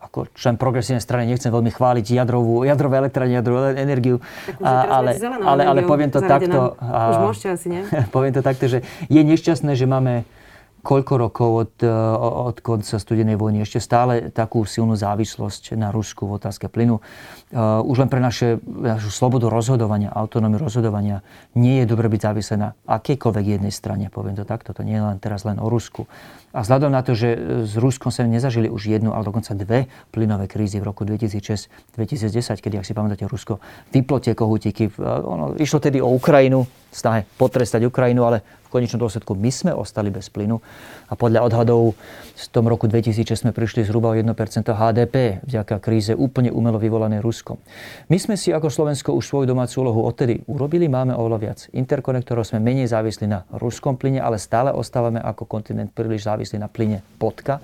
Ako 0.07 0.31
člen 0.39 0.55
progresívnej 0.55 1.03
strany 1.03 1.27
nechcem 1.27 1.51
veľmi 1.51 1.75
chváliť 1.75 2.07
jadrovú, 2.15 2.63
jadrové 2.63 3.03
elektrárne, 3.03 3.35
jadrovú 3.35 3.75
energiu. 3.75 4.23
A, 4.63 5.03
ale, 5.03 5.19
ale, 5.43 5.63
ale 5.67 5.81
poviem 5.83 6.07
to 6.07 6.23
takto. 6.23 6.79
A, 6.79 7.11
Už 7.11 7.19
môžete 7.19 7.49
asi, 7.59 7.67
nie? 7.67 7.83
poviem 8.15 8.31
to 8.31 8.43
takto, 8.47 8.71
že 8.71 8.87
je 9.11 9.19
nešťastné, 9.19 9.75
že 9.75 9.91
máme 9.91 10.23
koľko 10.83 11.13
rokov 11.19 11.51
od, 11.55 11.73
e, 11.83 11.91
od 12.51 12.57
konca 12.63 12.97
studenej 12.97 13.37
vojny 13.37 13.63
ešte 13.63 13.83
stále 13.83 14.31
takú 14.31 14.63
silnú 14.63 14.95
závislosť 14.95 15.75
na 15.75 15.91
Rusku 15.91 16.27
v 16.27 16.39
otázke 16.39 16.71
plynu. 16.71 17.03
Uh, 17.49 17.81
už 17.81 18.05
len 18.05 18.13
pre 18.13 18.21
naše, 18.21 18.61
našu 18.69 19.09
slobodu 19.09 19.49
rozhodovania, 19.49 20.13
autonómiu 20.13 20.61
rozhodovania 20.61 21.25
nie 21.57 21.81
je 21.81 21.89
dobre 21.89 22.13
byť 22.13 22.21
závislé 22.21 22.55
na 22.61 22.77
akejkoľvek 22.85 23.45
jednej 23.57 23.73
strane. 23.73 24.13
Poviem 24.13 24.37
to 24.37 24.45
takto, 24.45 24.77
to 24.77 24.85
nie 24.85 25.01
je 25.01 25.01
len 25.01 25.17
teraz 25.17 25.49
len 25.49 25.57
o 25.57 25.73
Rusku. 25.73 26.05
A 26.53 26.61
vzhľadom 26.61 26.93
na 26.93 27.01
to, 27.01 27.17
že 27.17 27.41
s 27.65 27.73
Ruskom 27.81 28.13
sa 28.13 28.29
nezažili 28.29 28.69
už 28.69 28.93
jednu, 28.93 29.17
ale 29.17 29.25
dokonca 29.25 29.57
dve 29.57 29.89
plynové 30.13 30.45
krízy 30.45 30.77
v 30.77 30.93
roku 30.93 31.09
2006-2010, 31.09 32.61
kedy, 32.61 32.81
ak 32.81 32.85
si 32.85 32.93
pamätáte, 32.93 33.25
Rusko 33.25 33.65
vyplo 33.97 34.21
tie 34.21 34.37
kohútiky. 34.37 34.93
Ono, 35.01 35.57
išlo 35.57 35.81
tedy 35.81 36.05
o 36.05 36.13
Ukrajinu, 36.13 36.69
snahe 36.93 37.25
potrestať 37.37 37.85
Ukrajinu, 37.89 38.29
ale 38.29 38.45
v 38.68 38.68
konečnom 38.71 39.03
dôsledku 39.03 39.35
my 39.35 39.51
sme 39.51 39.73
ostali 39.75 40.13
bez 40.13 40.29
plynu. 40.29 40.61
A 41.09 41.17
podľa 41.17 41.45
odhadov 41.45 41.97
v 42.39 42.47
tom 42.53 42.69
roku 42.69 42.87
2006 42.87 43.49
sme 43.49 43.53
prišli 43.57 43.89
zhruba 43.89 44.13
o 44.13 44.17
1% 44.17 44.29
HDP 44.69 45.43
vďaka 45.43 45.81
kríze 45.81 46.13
úplne 46.15 46.53
umelo 46.53 46.77
vyvolané 46.77 47.19
Ruskom. 47.25 47.59
My 48.13 48.21
sme 48.21 48.37
si 48.37 48.53
ako 48.53 48.69
Slovensko 48.71 49.17
už 49.17 49.25
svoju 49.25 49.47
domácu 49.51 49.83
úlohu 49.83 50.05
odtedy 50.05 50.45
urobili, 50.47 50.87
máme 50.87 51.17
oveľa 51.17 51.39
viac 51.41 51.59
interkonektorov, 51.73 52.47
sme 52.47 52.63
menej 52.63 52.93
závislí 52.93 53.27
na 53.27 53.43
ruskom 53.57 53.99
plyne, 53.99 54.23
ale 54.23 54.37
stále 54.39 54.71
ostávame 54.71 55.19
ako 55.19 55.49
kontinent 55.49 55.91
príliš 55.91 56.29
závislí 56.29 56.61
na 56.61 56.69
plyne. 56.69 57.01
Podka 57.17 57.59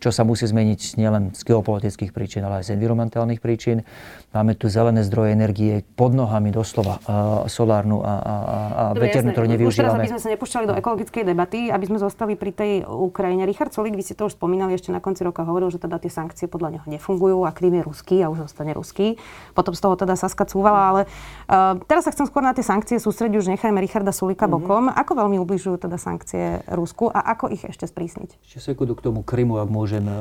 čo 0.00 0.10
sa 0.10 0.24
musí 0.24 0.48
zmeniť 0.48 0.96
nielen 0.96 1.36
z 1.36 1.44
geopolitických 1.44 2.16
príčin, 2.16 2.40
ale 2.42 2.64
aj 2.64 2.72
z 2.72 2.80
environmentálnych 2.80 3.38
príčin. 3.38 3.84
Máme 4.32 4.56
tu 4.56 4.72
zelené 4.72 5.04
zdroje 5.04 5.36
energie 5.36 5.84
pod 5.94 6.16
nohami 6.16 6.48
doslova, 6.48 6.98
solárnu 7.44 8.00
a, 8.00 8.14
a, 8.16 8.34
a 8.34 8.84
veternú, 8.96 9.36
ktorú 9.36 9.46
nevyužívame. 9.52 9.68
Už 9.68 9.76
teraz, 9.76 10.00
aby 10.00 10.12
sme 10.16 10.22
sa 10.24 10.30
nepúšťali 10.32 10.64
do 10.64 10.74
ekologickej 10.80 11.22
debaty, 11.28 11.68
aby 11.68 11.84
sme 11.84 11.98
zostali 12.00 12.32
pri 12.40 12.56
tej 12.56 12.72
Ukrajine. 12.88 13.44
Richard 13.44 13.76
Solík, 13.76 13.92
vy 13.92 14.00
ste 14.00 14.16
to 14.16 14.32
už 14.32 14.40
spomínali 14.40 14.72
ešte 14.72 14.88
na 14.88 15.04
konci 15.04 15.20
roka, 15.20 15.44
hovoril, 15.44 15.68
že 15.68 15.76
teda 15.76 16.00
tie 16.00 16.08
sankcie 16.08 16.48
podľa 16.48 16.80
neho 16.80 16.86
nefungujú 16.88 17.44
a 17.44 17.52
Krym 17.52 17.76
je 17.76 17.82
ruský 17.84 18.16
a 18.24 18.32
už 18.32 18.48
zostane 18.48 18.72
ruský. 18.72 19.20
Potom 19.52 19.76
z 19.76 19.84
toho 19.84 20.00
teda 20.00 20.16
Saska 20.16 20.48
cúvala, 20.48 20.80
ale 20.88 21.00
uh, 21.04 21.76
teraz 21.84 22.08
sa 22.08 22.14
chcem 22.16 22.24
skôr 22.24 22.40
na 22.40 22.56
tie 22.56 22.64
sankcie 22.64 22.96
sústrediť, 22.96 23.36
už 23.36 23.52
nechajme 23.52 23.76
Richarda 23.82 24.16
Sulika 24.16 24.48
mm-hmm. 24.48 24.62
bokom. 24.64 24.84
Ako 24.88 25.12
veľmi 25.18 25.36
ubližujú 25.42 25.76
teda 25.76 26.00
sankcie 26.00 26.64
Rusku 26.70 27.12
a 27.12 27.20
ako 27.36 27.52
ich 27.52 27.66
ešte 27.68 27.84
sprísniť? 27.84 28.40
Ešte 28.46 28.72
sekundu 28.72 28.96
k 28.96 29.04
tomu 29.04 29.26
Krymu, 29.26 29.58
ak 29.58 29.68
môžem. 29.68 29.89
E, 29.98 30.14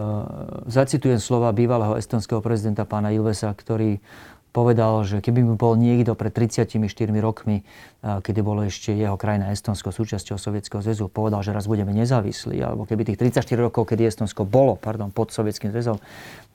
zacitujem 0.66 1.22
slova 1.22 1.54
bývalého 1.54 1.94
estonského 2.00 2.42
prezidenta 2.42 2.90
pána 2.90 3.14
Ilvesa, 3.14 3.54
ktorý 3.54 4.02
povedal, 4.50 5.06
že 5.06 5.22
keby 5.22 5.46
by 5.46 5.54
bol 5.56 5.74
niekto 5.78 6.18
pred 6.18 6.34
34 6.34 6.82
rokmi, 7.22 7.62
kedy 8.02 8.40
bolo 8.42 8.66
ešte 8.66 8.96
jeho 8.96 9.20
krajina 9.20 9.52
Estonsko 9.54 9.94
súčasťou 9.94 10.40
Sovietskeho 10.40 10.82
zväzu, 10.82 11.12
povedal, 11.12 11.44
že 11.46 11.52
raz 11.54 11.68
budeme 11.68 11.92
nezávislí, 11.94 12.58
alebo 12.64 12.88
keby 12.88 13.06
tých 13.06 13.20
34 13.20 13.60
rokov, 13.60 13.92
kedy 13.92 14.08
Estonsko 14.08 14.48
bolo 14.48 14.80
pardon, 14.80 15.14
pod 15.14 15.30
Sovietským 15.30 15.70
zväzom, 15.70 16.00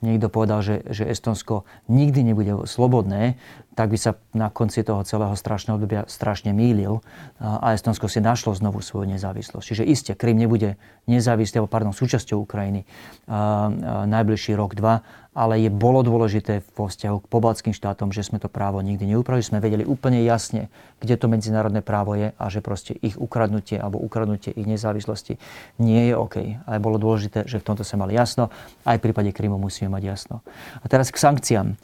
niekto 0.03 0.27
povedal, 0.27 0.65
že, 0.65 0.83
že 0.91 1.07
Estonsko 1.07 1.63
nikdy 1.87 2.25
nebude 2.25 2.67
slobodné, 2.67 3.39
tak 3.75 3.91
by 3.91 3.97
sa 3.99 4.15
na 4.31 4.47
konci 4.47 4.87
toho 4.87 5.03
celého 5.03 5.35
strašného 5.35 5.75
obdobia 5.75 6.07
strašne 6.07 6.55
mýlil 6.55 7.03
a 7.43 7.75
Estonsko 7.75 8.07
si 8.07 8.23
našlo 8.23 8.55
znovu 8.55 8.79
svoju 8.79 9.11
nezávislosť. 9.11 9.65
Čiže 9.67 9.83
iste, 9.83 10.11
Krym 10.15 10.39
nebude 10.39 10.79
nezávislý, 11.11 11.59
alebo 11.59 11.71
pardon, 11.71 11.91
súčasťou 11.91 12.39
Ukrajiny 12.39 12.87
a 13.27 13.67
najbližší 14.07 14.55
rok, 14.55 14.79
dva, 14.79 15.03
ale 15.35 15.59
je 15.59 15.67
bolo 15.67 15.99
dôležité 15.99 16.63
vo 16.79 16.87
vzťahu 16.87 17.27
k 17.27 17.27
pobaltským 17.27 17.75
štátom, 17.75 18.15
že 18.15 18.23
sme 18.23 18.39
to 18.39 18.47
právo 18.47 18.79
nikdy 18.79 19.03
neupravili, 19.03 19.43
sme 19.43 19.59
vedeli 19.59 19.83
úplne 19.83 20.23
jasne, 20.23 20.71
kde 21.03 21.19
to 21.19 21.27
medzinárodné 21.27 21.83
právo 21.83 22.15
je 22.15 22.31
a 22.39 22.45
že 22.47 22.63
proste 22.63 22.95
ich 23.03 23.19
ukradnutie 23.19 23.75
alebo 23.75 23.99
ukradnutie 23.99 24.55
ich 24.55 24.63
nezávislosti 24.63 25.35
nie 25.75 26.07
je 26.07 26.15
OK. 26.15 26.35
Ale 26.63 26.79
bolo 26.79 26.95
dôležité, 26.95 27.43
že 27.43 27.59
v 27.59 27.67
tomto 27.67 27.83
sa 27.83 27.99
mali 27.99 28.15
jasno. 28.15 28.47
Aj 28.87 28.95
v 28.95 29.03
prípade 29.03 29.35
Krymu 29.35 29.59
musíme 29.59 29.91
mať 29.91 30.03
jasno. 30.07 30.39
A 30.79 30.87
teraz 30.87 31.11
k 31.11 31.19
sankciám. 31.19 31.75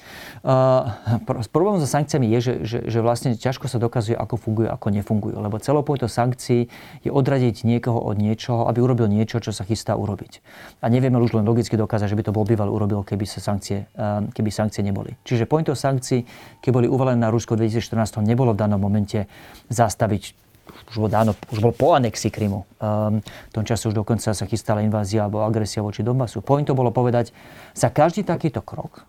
Uh, 0.48 1.20
problém 1.52 1.84
so 1.84 1.90
sankciami 1.92 2.32
je, 2.32 2.40
že, 2.40 2.54
že, 2.64 2.78
že 2.88 3.00
vlastne 3.04 3.36
ťažko 3.36 3.68
sa 3.68 3.84
dokazuje, 3.84 4.16
ako 4.16 4.40
fungujú, 4.40 4.72
ako 4.72 4.88
nefungujú. 4.96 5.36
Lebo 5.36 5.60
celou 5.60 5.84
pojito 5.84 6.08
sankcií 6.08 6.72
je 7.04 7.12
odradiť 7.12 7.68
niekoho 7.68 8.00
od 8.00 8.16
niečoho, 8.16 8.72
aby 8.72 8.80
urobil 8.80 9.12
niečo, 9.12 9.44
čo 9.44 9.52
sa 9.52 9.68
chystá 9.68 10.00
urobiť. 10.00 10.40
A 10.80 10.88
nevieme 10.88 11.20
už 11.20 11.36
len 11.36 11.44
logicky 11.44 11.76
dokázať, 11.76 12.16
že 12.16 12.16
by 12.16 12.24
to 12.24 12.32
bol 12.32 12.48
býval 12.48 12.72
urobil, 12.72 13.04
keby 13.04 13.28
sa 13.28 13.41
sankcie, 13.42 13.90
ehm, 13.98 14.30
keby 14.30 14.50
sankcie 14.54 14.86
neboli. 14.86 15.18
Čiže 15.26 15.50
pointou 15.50 15.74
sankcií, 15.74 16.24
keď 16.62 16.72
boli 16.72 16.88
uvalené 16.88 17.26
na 17.26 17.34
Rusko 17.34 17.58
v 17.58 17.66
2014, 17.68 18.22
nebolo 18.22 18.54
v 18.54 18.62
danom 18.62 18.78
momente 18.78 19.26
zastaviť 19.74 20.38
už 20.92 20.96
bol, 20.98 21.10
dáno, 21.12 21.36
už 21.52 21.60
bol 21.60 21.74
po 21.76 21.96
anexi 21.96 22.32
Krymu. 22.32 22.64
Um, 22.80 23.20
v 23.24 23.54
tom 23.54 23.64
čase 23.64 23.88
už 23.88 23.96
dokonca 23.96 24.32
sa 24.32 24.46
chystala 24.48 24.84
invázia 24.84 25.28
alebo 25.28 25.44
agresia 25.44 25.84
voči 25.84 26.04
Donbasu. 26.04 26.44
Pointou 26.44 26.76
bolo 26.76 26.92
povedať, 26.92 27.36
za 27.76 27.92
každý 27.92 28.24
takýto 28.24 28.64
krok, 28.64 29.04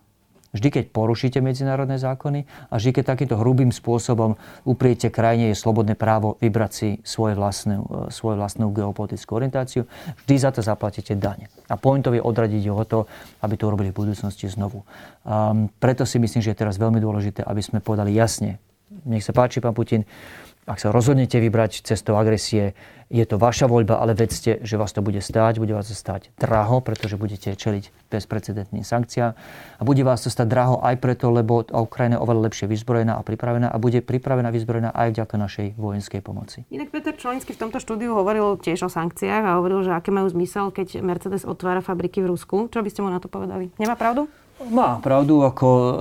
Vždy, 0.53 0.69
keď 0.69 0.85
porušíte 0.93 1.41
medzinárodné 1.41 1.97
zákony 1.97 2.45
a 2.69 2.77
vždy, 2.77 3.01
keď 3.01 3.17
takýmto 3.17 3.41
hrubým 3.41 3.73
spôsobom 3.73 4.37
upriete 4.69 5.09
krajine 5.09 5.49
je 5.49 5.57
slobodné 5.57 5.97
právo 5.97 6.37
vybrať 6.45 6.73
si 6.77 6.89
svoje 7.09 7.33
vlastnú, 7.33 7.89
e, 7.89 8.13
svoju 8.13 8.37
vlastnú 8.37 8.69
geopolitickú 8.69 9.33
orientáciu, 9.33 9.89
vždy 10.25 10.35
za 10.37 10.53
to 10.53 10.61
zaplatíte 10.61 11.17
daň. 11.17 11.49
A 11.73 11.81
pointov 11.81 12.13
je 12.13 12.21
odradiť 12.21 12.69
ho 12.69 12.85
to, 12.85 13.09
aby 13.41 13.57
to 13.57 13.65
urobili 13.65 13.97
v 13.97 14.05
budúcnosti 14.05 14.45
znovu. 14.53 14.85
Um, 15.25 15.73
preto 15.81 16.05
si 16.05 16.21
myslím, 16.21 16.45
že 16.45 16.53
je 16.53 16.61
teraz 16.61 16.77
veľmi 16.77 17.01
dôležité, 17.01 17.49
aby 17.49 17.65
sme 17.65 17.81
povedali 17.81 18.13
jasne, 18.13 18.61
nech 19.09 19.25
sa 19.25 19.33
páči, 19.33 19.65
pán 19.65 19.73
Putin, 19.73 20.05
ak 20.63 20.79
sa 20.79 20.95
rozhodnete 20.95 21.43
vybrať 21.43 21.83
cestou 21.83 22.15
agresie, 22.15 22.79
je 23.13 23.21
to 23.29 23.37
vaša 23.37 23.69
voľba, 23.69 24.01
ale 24.01 24.17
vedzte, 24.17 24.65
že 24.65 24.81
vás 24.81 24.95
to 24.97 25.05
bude 25.05 25.21
stáť, 25.21 25.61
bude 25.61 25.77
vás 25.77 25.93
to 25.93 25.97
stáť 25.99 26.33
draho, 26.41 26.81
pretože 26.81 27.21
budete 27.21 27.53
čeliť 27.53 28.09
bezprecedentným 28.09 28.81
sankciám. 28.81 29.37
A 29.77 29.83
bude 29.85 30.01
vás 30.01 30.25
to 30.25 30.33
stať 30.33 30.49
draho 30.49 30.81
aj 30.81 30.97
preto, 30.97 31.29
lebo 31.29 31.61
Ukrajina 31.61 32.17
je 32.17 32.25
oveľa 32.25 32.49
lepšie 32.49 32.71
vyzbrojená 32.73 33.19
a 33.19 33.23
pripravená 33.27 33.69
a 33.69 33.77
bude 33.77 34.01
pripravená 34.01 34.49
vyzbrojená 34.49 34.97
aj 34.97 35.19
vďaka 35.19 35.35
našej 35.37 35.67
vojenskej 35.77 36.25
pomoci. 36.25 36.65
Inak 36.73 36.89
Peter 36.89 37.13
Čolinsky 37.13 37.53
v 37.53 37.69
tomto 37.69 37.77
štúdiu 37.77 38.17
hovoril 38.17 38.57
tiež 38.57 38.87
o 38.87 38.91
sankciách 38.91 39.45
a 39.45 39.61
hovoril, 39.61 39.85
že 39.85 39.93
aké 39.93 40.09
majú 40.09 40.33
zmysel, 40.33 40.73
keď 40.73 41.05
Mercedes 41.05 41.45
otvára 41.45 41.85
fabriky 41.85 42.25
v 42.25 42.33
Rusku. 42.33 42.73
Čo 42.73 42.81
by 42.81 42.89
ste 42.89 43.05
mu 43.05 43.13
na 43.13 43.21
to 43.21 43.29
povedali? 43.29 43.69
Nemá 43.77 43.93
pravdu? 43.93 44.25
Má 44.71 45.03
pravdu, 45.03 45.43
ako 45.43 45.69
e, 45.69 45.93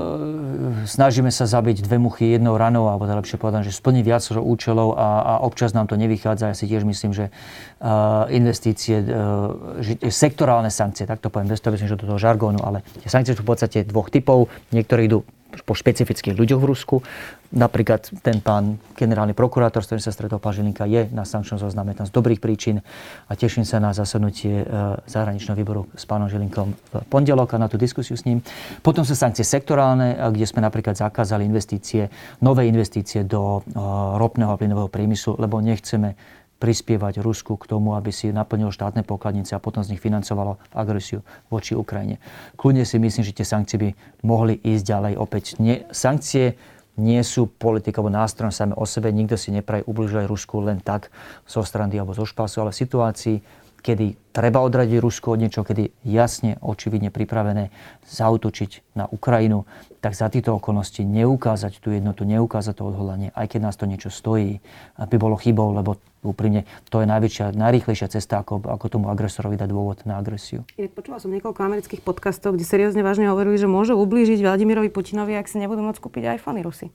snažíme 0.86 1.34
sa 1.34 1.50
zabiť 1.50 1.82
dve 1.82 1.98
muchy 1.98 2.38
jednou 2.38 2.60
ranou, 2.60 2.86
alebo 2.92 3.10
to 3.10 3.18
lepšie 3.18 3.42
povedať, 3.42 3.72
že 3.72 3.74
splní 3.74 4.06
viac 4.06 4.22
účelov 4.28 4.94
a, 4.94 5.24
a 5.26 5.34
občas 5.42 5.74
nám 5.74 5.90
to 5.90 5.98
nevychádza. 5.98 6.54
Ja 6.54 6.56
si 6.58 6.70
tiež 6.70 6.86
myslím, 6.86 7.12
že 7.16 7.34
uh, 7.82 8.30
investície, 8.30 9.02
že 9.82 9.98
sektorálne 10.14 10.70
sankcie, 10.70 11.10
tak 11.10 11.24
to 11.24 11.34
poviem, 11.34 11.50
bez 11.50 11.60
toho 11.60 11.74
myslím, 11.74 11.90
že 11.90 11.98
do 11.98 12.08
toho 12.14 12.22
žargónu, 12.22 12.62
ale 12.62 12.86
tie 13.02 13.10
sankcie 13.10 13.34
sú 13.34 13.42
v 13.42 13.50
podstate 13.56 13.88
dvoch 13.88 14.14
typov. 14.14 14.52
Niektorí 14.70 15.10
idú 15.10 15.26
po 15.64 15.74
špecifických 15.78 16.36
ľuďoch 16.38 16.62
v 16.62 16.70
Rusku. 16.70 16.96
Napríklad 17.52 18.08
ten 18.24 18.40
pán 18.40 18.80
generálny 18.96 19.36
prokurátor, 19.36 19.84
s 19.84 19.92
ktorým 19.92 20.04
sa 20.04 20.16
stretol 20.16 20.40
pán 20.40 20.56
Žilinka, 20.56 20.88
je 20.88 21.12
na 21.12 21.28
sankčnom 21.28 21.60
zozname 21.60 21.92
tam 21.92 22.08
z 22.08 22.16
dobrých 22.16 22.40
príčin 22.40 22.80
a 23.28 23.36
teším 23.36 23.68
sa 23.68 23.84
na 23.84 23.92
zasadnutie 23.92 24.64
e, 24.64 24.66
zahraničného 25.04 25.60
výboru 25.60 25.84
s 25.92 26.08
pánom 26.08 26.32
Žilinkom 26.32 26.72
v 26.72 26.94
pondelok 27.12 27.56
a 27.56 27.62
na 27.62 27.68
tú 27.68 27.76
diskusiu 27.76 28.16
s 28.16 28.24
ním. 28.24 28.40
Potom 28.80 29.04
sú 29.04 29.20
sankcie 29.20 29.44
sektorálne, 29.44 30.16
e, 30.16 30.32
kde 30.32 30.48
sme 30.48 30.64
napríklad 30.64 30.96
zakázali 30.96 31.44
investície, 31.44 32.08
nové 32.40 32.72
investície 32.72 33.28
do 33.28 33.60
e, 33.60 33.76
ropného 34.16 34.56
a 34.56 34.60
plynového 34.60 34.88
priemyslu, 34.88 35.36
lebo 35.36 35.60
nechceme 35.60 36.16
prispievať 36.62 37.26
Rusku 37.26 37.58
k 37.58 37.66
tomu, 37.66 37.98
aby 37.98 38.14
si 38.14 38.30
naplnilo 38.30 38.70
štátne 38.70 39.02
pokladnice 39.02 39.58
a 39.58 39.64
potom 39.64 39.82
z 39.82 39.98
nich 39.98 40.04
financovalo 40.04 40.62
agresiu 40.70 41.26
voči 41.50 41.74
Ukrajine. 41.74 42.22
Kľudne 42.54 42.86
si 42.86 43.02
myslím, 43.02 43.26
že 43.26 43.34
tie 43.34 43.48
sankcie 43.50 43.82
by 43.82 43.90
mohli 44.22 44.62
ísť 44.62 44.84
ďalej. 44.86 45.14
Opäť 45.18 45.58
nie, 45.58 45.82
sankcie 45.90 46.54
nie 47.02 47.18
sú 47.26 47.50
politika 47.50 48.04
alebo 48.04 48.14
nástrojom 48.14 48.54
same 48.54 48.74
o 48.78 48.86
sebe. 48.86 49.10
Nikto 49.10 49.40
si 49.40 49.50
nepraje 49.50 49.82
ubližovať 49.90 50.30
Rusku 50.30 50.62
len 50.62 50.84
tak 50.84 51.10
zo 51.50 51.66
strany 51.66 51.98
alebo 51.98 52.14
zo 52.14 52.30
špasu, 52.30 52.62
ale 52.62 52.76
v 52.76 52.82
situácii, 52.86 53.36
kedy 53.82 54.32
treba 54.32 54.64
odradiť 54.64 55.02
Rusko 55.02 55.36
od 55.36 55.42
niečo, 55.44 55.66
kedy 55.66 55.92
jasne, 56.08 56.56
očividne 56.62 57.12
pripravené 57.12 57.74
zautočiť 58.08 58.96
na 58.96 59.10
Ukrajinu, 59.10 59.68
tak 60.00 60.16
za 60.16 60.32
týchto 60.32 60.58
okolností 60.58 61.04
neukázať 61.04 61.82
tú 61.84 61.92
jednotu, 61.92 62.24
neukázať 62.24 62.80
to 62.80 62.88
odhodlanie, 62.88 63.30
aj 63.36 63.58
keď 63.58 63.60
nás 63.62 63.76
to 63.76 63.90
niečo 63.90 64.14
stojí, 64.14 64.64
by 64.98 65.18
bolo 65.20 65.36
chybou, 65.36 65.74
lebo 65.76 66.00
úprimne 66.22 66.70
to 66.94 67.02
je 67.02 67.08
najväčšia, 67.10 67.58
najrýchlejšia 67.58 68.08
cesta, 68.14 68.46
ako, 68.46 68.62
ako 68.66 68.86
tomu 68.88 69.06
agresorovi 69.10 69.58
dať 69.58 69.70
dôvod 69.70 70.06
na 70.06 70.22
agresiu. 70.22 70.64
Počula 70.78 71.18
som 71.18 71.34
niekoľko 71.34 71.62
amerických 71.66 72.02
podcastov, 72.06 72.56
kde 72.56 72.66
seriózne 72.66 73.02
vážne 73.02 73.30
hovorili, 73.34 73.58
že 73.58 73.66
môže 73.66 73.98
ublížiť 73.98 74.40
Vladimirovi 74.42 74.94
Putinovi, 74.94 75.34
ak 75.36 75.50
si 75.50 75.58
nebudú 75.58 75.82
môcť 75.82 76.00
kúpiť 76.00 76.38
iPhony 76.38 76.62
Rusy 76.62 76.94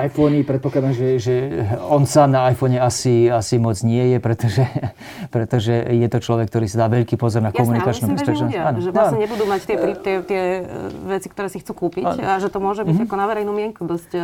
iPhony, 0.00 0.48
predpokladám, 0.48 0.96
že, 0.96 1.08
že 1.20 1.34
on 1.84 2.08
sám 2.08 2.32
na 2.32 2.48
iPhone 2.48 2.80
asi, 2.80 3.28
asi 3.28 3.60
moc 3.60 3.76
nie 3.84 4.16
je, 4.16 4.18
pretože, 4.18 4.64
pretože 5.34 5.76
je 5.76 6.08
to 6.08 6.18
človek, 6.24 6.48
ktorý 6.48 6.64
si 6.64 6.76
dá 6.80 6.88
veľký 6.88 7.20
pozor 7.20 7.44
na 7.44 7.52
komunikačnú 7.52 8.16
bezpečnosť. 8.16 8.52
Že 8.80 8.90
vlastne 8.96 9.20
nebudú 9.20 9.44
mať 9.44 9.60
tie, 9.68 9.76
tie, 10.00 10.14
tie 10.24 10.42
veci, 11.04 11.28
ktoré 11.28 11.52
si 11.52 11.60
chcú 11.60 11.86
kúpiť 11.86 12.16
ano. 12.16 12.20
a 12.24 12.40
že 12.40 12.48
to 12.48 12.58
môže 12.64 12.82
byť 12.88 12.96
mm-hmm. 12.96 13.08
ako 13.12 13.14
na 13.20 13.26
verejnú 13.28 13.52
mienku 13.52 13.84
dosť 13.84 14.10
e, 14.16 14.20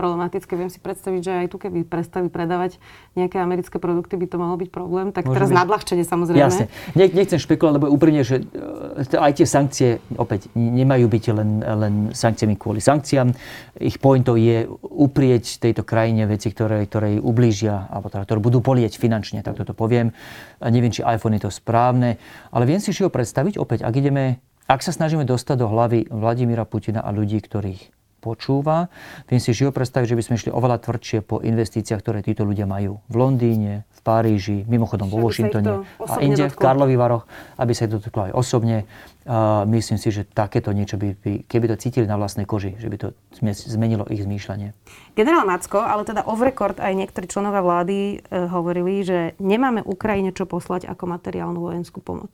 problematické. 0.00 0.56
Viem 0.56 0.72
si 0.72 0.80
predstaviť, 0.80 1.20
že 1.20 1.32
aj 1.44 1.46
tu, 1.52 1.60
keby 1.60 1.84
prestali 1.84 2.32
predávať 2.32 2.80
nejaké 3.12 3.36
americké 3.36 3.76
produkty, 3.76 4.16
by 4.16 4.26
to 4.32 4.36
malo 4.40 4.56
byť 4.56 4.72
problém. 4.72 5.12
Tak 5.12 5.28
Môže 5.28 5.36
teraz 5.36 5.48
byť. 5.52 5.58
nadľahčenie 5.60 6.04
samozrejme. 6.08 6.40
Jasne. 6.40 6.64
Nechcem 6.96 7.36
špekulovať, 7.36 7.76
lebo 7.76 7.92
úprimne, 7.92 8.24
že 8.24 8.40
e, 8.40 9.04
aj 9.20 9.32
tie 9.36 9.46
sankcie 9.46 9.88
opäť 10.16 10.48
nemajú 10.56 11.04
byť 11.12 11.24
len, 11.36 11.50
len 11.60 11.94
sankciami 12.16 12.56
kvôli 12.56 12.80
sankciám. 12.80 13.36
Ich 13.76 14.00
pointou 14.00 14.40
je 14.40 14.64
uprieť 14.80 15.60
tejto 15.60 15.84
krajine 15.84 16.24
veci, 16.24 16.48
ktoré, 16.48 16.88
ktoré 16.88 17.20
ublížia, 17.20 17.92
alebo 17.92 18.08
teda, 18.08 18.24
ktoré 18.24 18.40
budú 18.40 18.64
polieť 18.64 18.96
finančne, 18.96 19.44
tak 19.44 19.60
toto 19.60 19.76
poviem. 19.76 20.16
A 20.64 20.72
neviem, 20.72 20.88
či 20.88 21.04
iPhone 21.04 21.36
je 21.36 21.44
to 21.44 21.52
správne, 21.52 22.16
ale 22.48 22.64
viem 22.64 22.80
si 22.80 22.96
ho 22.96 23.12
predstaviť 23.12 23.60
opäť, 23.60 23.84
ak 23.84 23.94
ideme, 24.00 24.40
ak 24.70 24.86
sa 24.86 24.94
snažíme 24.94 25.26
dostať 25.26 25.56
do 25.60 25.66
hlavy 25.66 26.08
Vladimíra 26.08 26.62
Putina 26.62 27.02
a 27.02 27.10
ľudí, 27.10 27.42
ktorých 27.42 27.99
počúva. 28.20 28.92
Viem 29.26 29.40
si 29.40 29.56
živo 29.56 29.72
predstaviť, 29.72 30.12
že 30.12 30.16
by 30.20 30.22
sme 30.28 30.34
išli 30.36 30.50
oveľa 30.52 30.84
tvrdšie 30.84 31.24
po 31.24 31.40
investíciách, 31.40 32.00
ktoré 32.04 32.20
títo 32.20 32.44
ľudia 32.44 32.68
majú 32.68 33.00
v 33.08 33.14
Londýne, 33.16 33.88
v 33.88 34.00
Paríži, 34.04 34.68
mimochodom 34.68 35.08
vo 35.08 35.24
Washingtone 35.24 35.88
a 36.04 36.14
inde, 36.20 36.48
dotklo. 36.48 36.56
v 36.56 36.56
Karlových 36.60 37.00
Varoch, 37.00 37.24
aby 37.56 37.72
sa 37.72 37.88
to 37.88 37.96
dotklo 37.96 38.28
aj 38.28 38.32
osobne. 38.36 38.84
Uh, 39.24 39.62
myslím 39.68 40.00
si, 40.00 40.08
že 40.08 40.24
takéto 40.24 40.72
niečo 40.72 40.96
by, 40.96 41.16
by, 41.16 41.32
keby 41.44 41.66
to 41.72 41.76
cítili 41.76 42.08
na 42.08 42.16
vlastnej 42.16 42.48
koži, 42.48 42.76
že 42.80 42.88
by 42.88 42.96
to 42.96 43.08
zmenilo 43.44 44.08
ich 44.08 44.24
zmýšľanie. 44.24 44.72
Generál 45.12 45.44
Macko, 45.44 45.80
ale 45.80 46.08
teda 46.08 46.24
off 46.24 46.40
record 46.40 46.80
aj 46.80 46.92
niektorí 46.96 47.28
členovia 47.28 47.60
vlády 47.60 47.98
uh, 48.20 48.48
hovorili, 48.48 49.04
že 49.04 49.18
nemáme 49.36 49.84
Ukrajine 49.84 50.32
čo 50.32 50.48
poslať 50.48 50.88
ako 50.88 51.04
materiálnu 51.04 51.60
vojenskú 51.60 52.00
pomoc. 52.00 52.32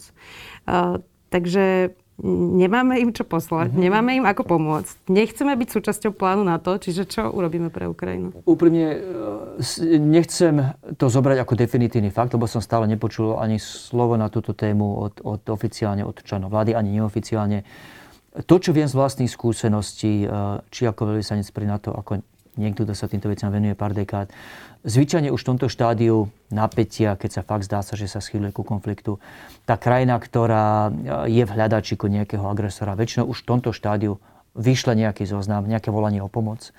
Uh, 0.65 1.03
takže 1.35 1.95
nemáme 2.25 2.97
im 2.97 3.13
čo 3.13 3.29
poslať, 3.29 3.73
mm-hmm. 3.73 3.83
nemáme 3.85 4.11
im 4.17 4.25
ako 4.25 4.49
pomôcť. 4.49 5.13
Nechceme 5.13 5.53
byť 5.53 5.69
súčasťou 5.69 6.13
plánu 6.17 6.49
na 6.49 6.57
to, 6.57 6.81
čiže 6.81 7.05
čo 7.05 7.29
urobíme 7.29 7.69
pre 7.69 7.85
Ukrajinu? 7.85 8.33
Úprimne 8.49 8.87
e, 9.61 9.99
nechcem 10.01 10.73
to 10.97 11.13
zobrať 11.13 11.45
ako 11.45 11.55
definitívny 11.57 12.09
fakt, 12.09 12.33
lebo 12.33 12.49
som 12.49 12.65
stále 12.65 12.89
nepočul 12.89 13.37
ani 13.37 13.61
slovo 13.61 14.17
na 14.17 14.33
túto 14.33 14.57
tému 14.57 14.97
od, 14.97 15.15
od 15.21 15.43
oficiálne 15.53 16.09
od 16.09 16.17
členov 16.25 16.53
vlády, 16.53 16.73
ani 16.73 16.97
neoficiálne. 16.97 17.65
To, 18.37 18.57
čo 18.61 18.73
viem 18.73 18.89
z 18.89 18.97
vlastných 18.97 19.33
skúseností, 19.33 20.25
e, 20.25 20.29
či 20.73 20.89
ako 20.89 21.13
veľvyslanec 21.13 21.49
pri 21.53 21.67
NATO, 21.69 21.93
ako 21.93 22.25
niekto, 22.57 22.85
kto 22.85 22.97
sa 22.97 23.07
týmto 23.07 23.29
veciam 23.29 23.53
venuje 23.53 23.77
pár 23.77 23.93
dekád, 23.93 24.33
Zvyčajne 24.87 25.35
už 25.35 25.43
v 25.43 25.49
tomto 25.51 25.67
štádiu 25.67 26.31
napätia, 26.47 27.19
keď 27.19 27.31
sa 27.35 27.43
fakt 27.43 27.67
zdá 27.67 27.83
sa, 27.83 27.99
že 27.99 28.07
sa 28.07 28.23
schýluje 28.23 28.55
ku 28.55 28.63
konfliktu, 28.63 29.19
tá 29.67 29.75
krajina, 29.75 30.15
ktorá 30.15 30.95
je 31.27 31.43
v 31.43 31.51
hľadačiku 31.51 32.07
nejakého 32.07 32.47
agresora, 32.47 32.95
väčšinou 32.95 33.27
už 33.27 33.43
v 33.43 33.49
tomto 33.51 33.75
štádiu 33.75 34.23
vyšle 34.55 34.95
nejaký 34.95 35.27
zoznam, 35.27 35.67
nejaké 35.67 35.91
volanie 35.91 36.23
o 36.23 36.31
pomoc, 36.31 36.71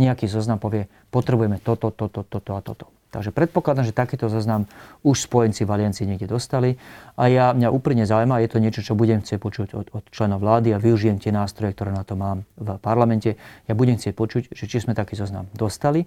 nejaký 0.00 0.24
zoznam 0.24 0.56
povie, 0.56 0.88
potrebujeme 1.12 1.60
toto, 1.60 1.92
toto, 1.92 2.24
toto 2.24 2.50
a 2.56 2.64
toto. 2.64 2.88
Takže 3.10 3.34
predpokladám, 3.34 3.82
že 3.82 3.90
takýto 3.90 4.30
zoznam 4.30 4.70
už 5.02 5.26
spojenci 5.26 5.66
v 5.66 5.70
aliancii 5.74 6.06
niekde 6.06 6.30
dostali 6.30 6.78
a 7.18 7.26
ja, 7.26 7.50
mňa 7.50 7.74
úplne 7.74 8.06
zaujíma, 8.06 8.38
je 8.46 8.50
to 8.54 8.62
niečo, 8.62 8.86
čo 8.86 8.94
budem 8.94 9.18
chcieť 9.18 9.38
počuť 9.42 9.68
od, 9.74 9.86
od 9.90 10.04
členov 10.14 10.38
vlády 10.38 10.70
a 10.70 10.78
využijem 10.78 11.18
tie 11.18 11.34
nástroje, 11.34 11.74
ktoré 11.74 11.90
na 11.90 12.06
to 12.06 12.14
mám 12.14 12.46
v 12.54 12.78
parlamente. 12.78 13.34
Ja 13.66 13.74
budem 13.74 13.98
chcieť 13.98 14.14
počuť, 14.14 14.42
že 14.54 14.64
či 14.70 14.78
sme 14.78 14.94
taký 14.94 15.18
zoznam 15.18 15.50
dostali, 15.58 16.06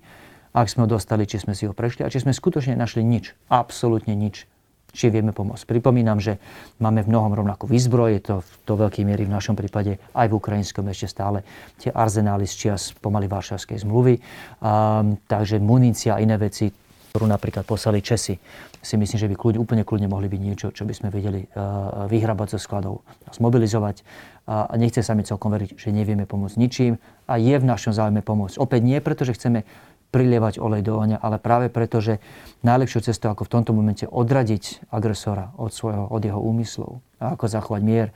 ak 0.55 0.71
sme 0.71 0.87
ho 0.87 0.89
dostali, 0.95 1.27
či 1.27 1.43
sme 1.43 1.51
si 1.51 1.67
ho 1.67 1.75
prešli 1.75 2.07
a 2.07 2.11
či 2.13 2.23
sme 2.23 2.31
skutočne 2.31 2.79
našli 2.79 3.03
nič, 3.03 3.35
absolútne 3.51 4.15
nič, 4.15 4.47
či 4.93 5.09
vieme 5.09 5.33
pomôcť. 5.33 5.65
Pripomínam, 5.65 6.21
že 6.21 6.37
máme 6.77 7.01
v 7.01 7.09
mnohom 7.09 7.33
rovnakú 7.33 7.65
výzbroj, 7.65 8.09
je 8.13 8.21
to 8.21 8.35
do 8.69 8.77
veľkej 8.77 9.03
miery 9.03 9.25
v 9.25 9.33
našom 9.33 9.57
prípade 9.57 9.97
aj 10.13 10.29
v 10.29 10.37
ukrajinskom 10.37 10.85
ešte 10.93 11.09
stále 11.09 11.41
tie 11.81 11.89
arzenály 11.89 12.45
z 12.45 12.53
čias 12.53 12.93
pomaly 13.01 13.25
Varšavskej 13.25 13.81
zmluvy. 13.81 14.21
Um, 14.61 15.17
takže 15.25 15.57
munícia 15.57 16.15
a 16.15 16.21
iné 16.21 16.37
veci, 16.37 16.69
ktorú 17.13 17.29
napríklad 17.29 17.61
poslali 17.69 18.01
Česi, 18.01 18.41
si 18.81 18.95
myslím, 18.97 19.17
že 19.21 19.29
by 19.29 19.37
kľud, 19.37 19.61
úplne 19.61 19.85
kľudne 19.85 20.09
mohli 20.09 20.25
byť 20.25 20.41
niečo, 20.41 20.67
čo 20.73 20.81
by 20.81 20.97
sme 20.97 21.13
vedeli 21.13 21.45
uh, 21.45 22.09
vyhrabať 22.09 22.57
zo 22.57 22.59
skladov 22.59 23.05
zmobilizovať. 23.29 24.01
A 24.49 24.73
nechce 24.81 25.05
sa 25.05 25.13
mi 25.13 25.21
celkom 25.21 25.53
veriť, 25.53 25.77
že 25.77 25.93
nevieme 25.93 26.25
pomôcť 26.25 26.57
ničím 26.57 26.97
a 27.29 27.37
je 27.37 27.53
v 27.53 27.63
našom 27.69 27.93
záujme 27.93 28.25
pomôcť. 28.25 28.57
Opäť 28.57 28.81
nie, 28.81 28.97
pretože 28.97 29.37
chceme 29.37 29.61
prilievať 30.09 30.57
olej 30.57 30.81
do 30.81 30.97
ohňa, 30.97 31.21
ale 31.21 31.37
práve 31.37 31.69
preto, 31.69 32.01
že 32.01 32.17
najlepšou 32.65 33.05
cestou, 33.05 33.29
ako 33.29 33.45
v 33.45 33.53
tomto 33.61 33.77
momente 33.77 34.09
odradiť 34.09 34.89
agresora 34.89 35.53
od, 35.53 35.69
svojho, 35.69 36.09
od 36.09 36.21
jeho 36.25 36.41
úmyslov 36.41 36.97
a 37.21 37.37
ako 37.37 37.45
zachovať 37.45 37.81
mier, 37.85 38.09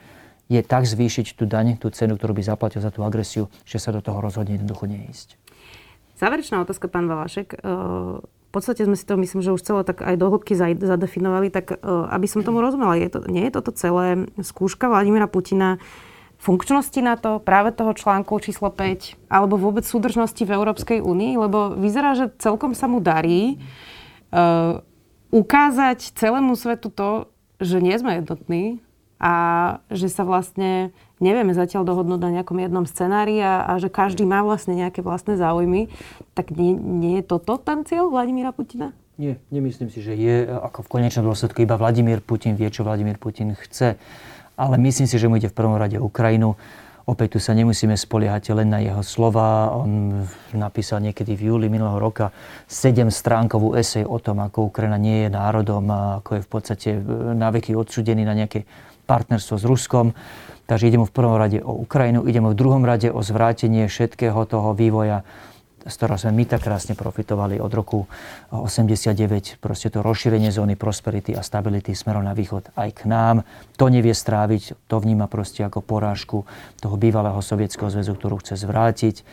je 0.49 0.57
tak 0.65 0.89
zvýšiť 0.89 1.37
tú 1.37 1.45
daň, 1.45 1.77
tú 1.77 1.93
cenu, 1.93 2.17
ktorú 2.17 2.33
by 2.33 2.43
zaplatil 2.43 2.81
za 2.81 2.89
tú 2.89 3.05
agresiu, 3.05 3.45
že 3.61 3.77
sa 3.77 3.93
do 3.93 4.01
toho 4.01 4.25
rozhodne 4.25 4.57
jednoducho 4.57 4.89
neísť. 4.89 5.37
Záverečná 6.17 6.65
otázka, 6.65 6.89
pán 6.89 7.05
Valašek. 7.05 7.61
V 8.47 8.51
podstate 8.55 8.87
sme 8.87 8.95
si 8.95 9.03
to, 9.03 9.19
myslím, 9.19 9.43
že 9.43 9.51
už 9.51 9.61
celé 9.61 9.81
tak 9.83 10.01
aj 10.01 10.15
do 10.15 10.31
zadefinovali, 10.79 11.51
tak 11.51 11.77
aby 11.83 12.25
som 12.31 12.47
tomu 12.47 12.63
rozumela, 12.63 12.95
je 12.95 13.11
to, 13.11 13.19
nie 13.27 13.43
je 13.47 13.53
toto 13.59 13.75
celé 13.75 14.23
skúška 14.39 14.87
Vladimíra 14.87 15.27
Putina 15.27 15.77
funkčnosti 16.37 17.01
na 17.01 17.17
to, 17.17 17.41
práve 17.41 17.73
toho 17.73 17.97
článku 17.97 18.37
číslo 18.39 18.69
5, 18.69 19.17
alebo 19.27 19.57
vôbec 19.57 19.83
súdržnosti 19.83 20.39
v 20.39 20.53
Európskej 20.53 20.99
únii, 21.01 21.33
lebo 21.35 21.73
vyzerá, 21.73 22.13
že 22.13 22.29
celkom 22.37 22.77
sa 22.77 22.85
mu 22.85 23.01
darí 23.01 23.57
uh, 24.31 24.79
ukázať 25.33 26.13
celému 26.13 26.53
svetu 26.53 26.93
to, 26.93 27.27
že 27.57 27.81
nie 27.81 27.97
sme 27.97 28.21
jednotní 28.21 28.85
a 29.17 29.33
že 29.89 30.13
sa 30.13 30.21
vlastne 30.21 30.93
nevieme 31.19 31.53
zatiaľ 31.53 31.83
dohodnúť 31.85 32.21
na 32.21 32.29
nejakom 32.39 32.57
jednom 32.61 32.85
scenári 32.85 33.41
a, 33.41 33.65
a 33.65 33.81
že 33.81 33.89
každý 33.89 34.23
má 34.25 34.45
vlastne 34.45 34.77
nejaké 34.77 35.01
vlastné 35.01 35.37
záujmy, 35.37 35.89
tak 36.37 36.53
nie, 36.53 36.77
nie 36.77 37.21
je 37.21 37.23
toto 37.25 37.57
ten 37.57 37.85
cieľ 37.85 38.09
Vladimíra 38.13 38.53
Putina? 38.53 38.93
Nie, 39.17 39.41
nemyslím 39.49 39.89
si, 39.89 40.05
že 40.05 40.13
je 40.13 40.45
ako 40.45 40.85
v 40.85 40.91
konečnom 41.01 41.25
dôsledku 41.25 41.65
iba 41.65 41.73
Vladimír 41.73 42.21
Putin 42.21 42.53
vie, 42.53 42.69
čo 42.69 42.85
Vladimír 42.85 43.17
Putin 43.17 43.57
chce. 43.57 43.97
Ale 44.53 44.77
myslím 44.77 45.09
si, 45.09 45.17
že 45.17 45.25
mu 45.25 45.41
ide 45.41 45.49
v 45.49 45.57
prvom 45.57 45.73
rade 45.73 45.97
Ukrajinu. 45.97 46.53
Opäť 47.07 47.37
tu 47.37 47.39
sa 47.41 47.57
nemusíme 47.57 47.97
spoliehať 47.97 48.53
len 48.53 48.69
na 48.69 48.77
jeho 48.77 49.01
slova. 49.01 49.73
On 49.73 50.21
napísal 50.53 51.01
niekedy 51.01 51.33
v 51.33 51.49
júli 51.49 51.65
minulého 51.65 51.97
roka 51.97 52.29
7 52.69 53.09
stránkovú 53.09 53.73
esej 53.73 54.05
o 54.05 54.21
tom, 54.21 54.37
ako 54.43 54.69
Ukrajina 54.69 55.01
nie 55.01 55.25
je 55.25 55.29
národom 55.33 55.87
a 55.89 56.21
ako 56.21 56.37
je 56.37 56.41
v 56.45 56.49
podstate 56.51 56.89
na 57.33 57.49
veky 57.49 57.73
odsudený 57.73 58.21
na 58.21 58.37
nejaké 58.37 58.69
partnerstvo 59.09 59.55
s 59.55 59.65
Ruskom. 59.65 60.13
Takže 60.67 60.91
ideme 60.91 61.07
v 61.07 61.15
prvom 61.15 61.39
rade 61.39 61.63
o 61.63 61.71
Ukrajinu, 61.79 62.27
ideme 62.27 62.51
v 62.51 62.59
druhom 62.59 62.83
rade 62.83 63.07
o 63.07 63.23
zvrátenie 63.23 63.87
všetkého 63.87 64.43
toho 64.43 64.75
vývoja, 64.75 65.23
z 65.87 65.95
ktorého 65.95 66.19
sme 66.19 66.43
my 66.43 66.43
tak 66.43 66.67
krásne 66.67 66.99
profitovali 66.99 67.63
od 67.63 67.71
roku 67.71 68.11
89, 68.51 69.63
proste 69.63 69.87
to 69.87 70.03
rozšírenie 70.03 70.51
zóny 70.51 70.75
prosperity 70.75 71.31
a 71.31 71.39
stability 71.39 71.95
smerom 71.95 72.27
na 72.27 72.35
východ 72.35 72.75
aj 72.75 72.89
k 72.91 73.01
nám. 73.07 73.47
To 73.79 73.87
nevie 73.87 74.11
stráviť, 74.11 74.75
to 74.91 74.95
vníma 74.99 75.31
proste 75.31 75.63
ako 75.63 75.79
porážku 75.79 76.43
toho 76.83 76.95
bývalého 76.99 77.39
sovietského 77.39 77.87
zväzu, 77.87 78.19
ktorú 78.19 78.43
chce 78.43 78.59
zvrátiť. 78.59 79.23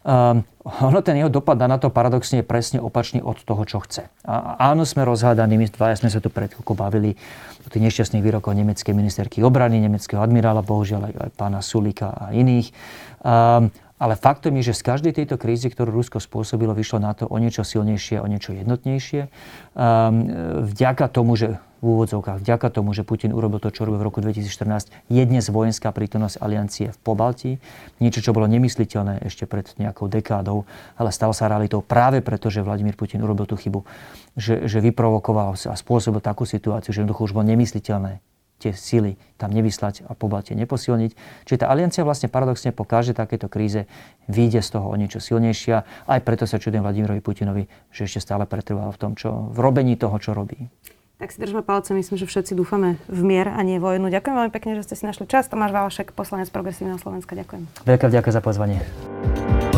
Um, 0.00 0.48
ono 0.64 1.04
ten 1.04 1.20
jeho 1.20 1.28
dopad 1.28 1.60
na 1.60 1.76
to 1.76 1.92
paradoxne 1.92 2.40
je 2.40 2.46
presne 2.46 2.80
opačný 2.80 3.20
od 3.20 3.36
toho, 3.44 3.60
čo 3.68 3.84
chce. 3.84 4.08
A, 4.24 4.56
áno, 4.72 4.88
sme 4.88 5.04
rozhádaní, 5.04 5.60
my 5.60 5.68
dvaja 5.68 6.00
sme 6.00 6.08
sa 6.08 6.24
tu 6.24 6.32
pred 6.32 6.48
chvíľkou 6.48 6.72
bavili 6.72 7.20
o 7.60 7.68
tých 7.68 7.84
nešťastných 7.84 8.24
výrokoch 8.24 8.56
nemeckej 8.56 8.96
ministerky 8.96 9.44
obrany, 9.44 9.76
nemeckého 9.76 10.24
admirála, 10.24 10.64
bohužiaľ 10.64 11.12
aj, 11.12 11.14
aj 11.20 11.30
pána 11.36 11.60
Sulika 11.60 12.16
a 12.16 12.32
iných. 12.32 12.72
Um, 13.20 13.68
ale 14.00 14.16
faktom 14.16 14.56
je, 14.56 14.72
že 14.72 14.80
z 14.80 14.86
každej 14.88 15.12
tejto 15.12 15.36
krízy, 15.36 15.68
ktorú 15.68 15.92
Rusko 15.92 16.24
spôsobilo, 16.24 16.72
vyšlo 16.72 17.04
na 17.04 17.12
to 17.12 17.28
o 17.28 17.36
niečo 17.36 17.60
silnejšie, 17.60 18.24
o 18.24 18.26
niečo 18.26 18.56
jednotnejšie. 18.56 19.28
Um, 19.76 20.32
vďaka 20.72 21.12
tomu, 21.12 21.36
že 21.36 21.60
v 21.80 21.96
úvodzovkách, 21.96 22.44
vďaka 22.44 22.68
tomu, 22.72 22.92
že 22.92 23.08
Putin 23.08 23.32
urobil 23.32 23.56
to, 23.56 23.72
čo 23.72 23.88
robil 23.88 24.00
v 24.00 24.08
roku 24.12 24.20
2014, 24.20 24.92
je 25.08 25.22
dnes 25.24 25.44
vojenská 25.48 25.92
prítomnosť 25.92 26.36
aliancie 26.40 26.92
v 26.92 26.98
Pobalti. 27.00 27.56
Niečo, 28.00 28.20
čo 28.20 28.36
bolo 28.36 28.44
nemysliteľné 28.48 29.24
ešte 29.24 29.48
pred 29.48 29.64
nejakou 29.80 30.08
dekádou, 30.08 30.68
ale 31.00 31.08
stalo 31.08 31.32
sa 31.32 31.48
realitou 31.48 31.80
práve 31.80 32.20
preto, 32.20 32.52
že 32.52 32.60
Vladimír 32.60 33.00
Putin 33.00 33.24
urobil 33.24 33.48
tú 33.48 33.56
chybu, 33.56 33.84
že, 34.36 34.68
že 34.68 34.84
vyprovokoval 34.84 35.56
a 35.56 35.74
spôsobil 35.76 36.20
takú 36.20 36.44
situáciu, 36.44 36.92
že 36.92 37.00
jednoducho 37.00 37.24
už 37.24 37.32
bolo 37.32 37.48
nemysliteľné 37.48 38.20
tie 38.60 38.72
sily 38.76 39.16
tam 39.40 39.50
nevyslať 39.56 40.04
a 40.04 40.12
pobaltie 40.12 40.52
neposilniť. 40.52 41.16
Čiže 41.48 41.64
tá 41.64 41.66
aliancia 41.72 42.04
vlastne 42.04 42.28
paradoxne 42.28 42.76
po 42.76 42.84
každej 42.84 43.16
takéto 43.16 43.48
kríze 43.48 43.88
vyjde 44.28 44.60
z 44.60 44.68
toho 44.76 44.86
o 44.92 44.94
niečo 45.00 45.18
silnejšia. 45.18 45.82
Aj 46.04 46.20
preto 46.20 46.44
sa 46.44 46.60
čudujem 46.60 46.84
Vladimirovi 46.84 47.24
Putinovi, 47.24 47.64
že 47.88 48.04
ešte 48.04 48.20
stále 48.20 48.44
pretrval 48.44 48.92
v 48.92 48.98
tom, 49.00 49.12
čo, 49.16 49.48
v 49.48 49.58
robení 49.58 49.96
toho, 49.96 50.20
čo 50.20 50.36
robí. 50.36 50.68
Tak 51.20 51.36
si 51.36 51.40
držme 51.40 51.60
palce, 51.60 51.92
myslím, 51.92 52.16
že 52.16 52.24
všetci 52.24 52.56
dúfame 52.56 52.96
v 53.04 53.20
mier 53.20 53.52
a 53.52 53.60
nie 53.60 53.76
vojnu. 53.76 54.08
Ďakujem 54.08 54.36
veľmi 54.40 54.52
pekne, 54.56 54.72
že 54.80 54.88
ste 54.88 54.94
si 54.96 55.04
našli 55.04 55.28
čas. 55.28 55.52
Tomáš 55.52 55.76
Valašek, 55.76 56.16
poslanec 56.16 56.48
Progresívneho 56.48 56.96
Slovenska. 56.96 57.36
Ďakujem. 57.36 57.68
Veľká 57.84 58.08
vďaka 58.08 58.30
za 58.32 58.40
pozvanie. 58.40 58.80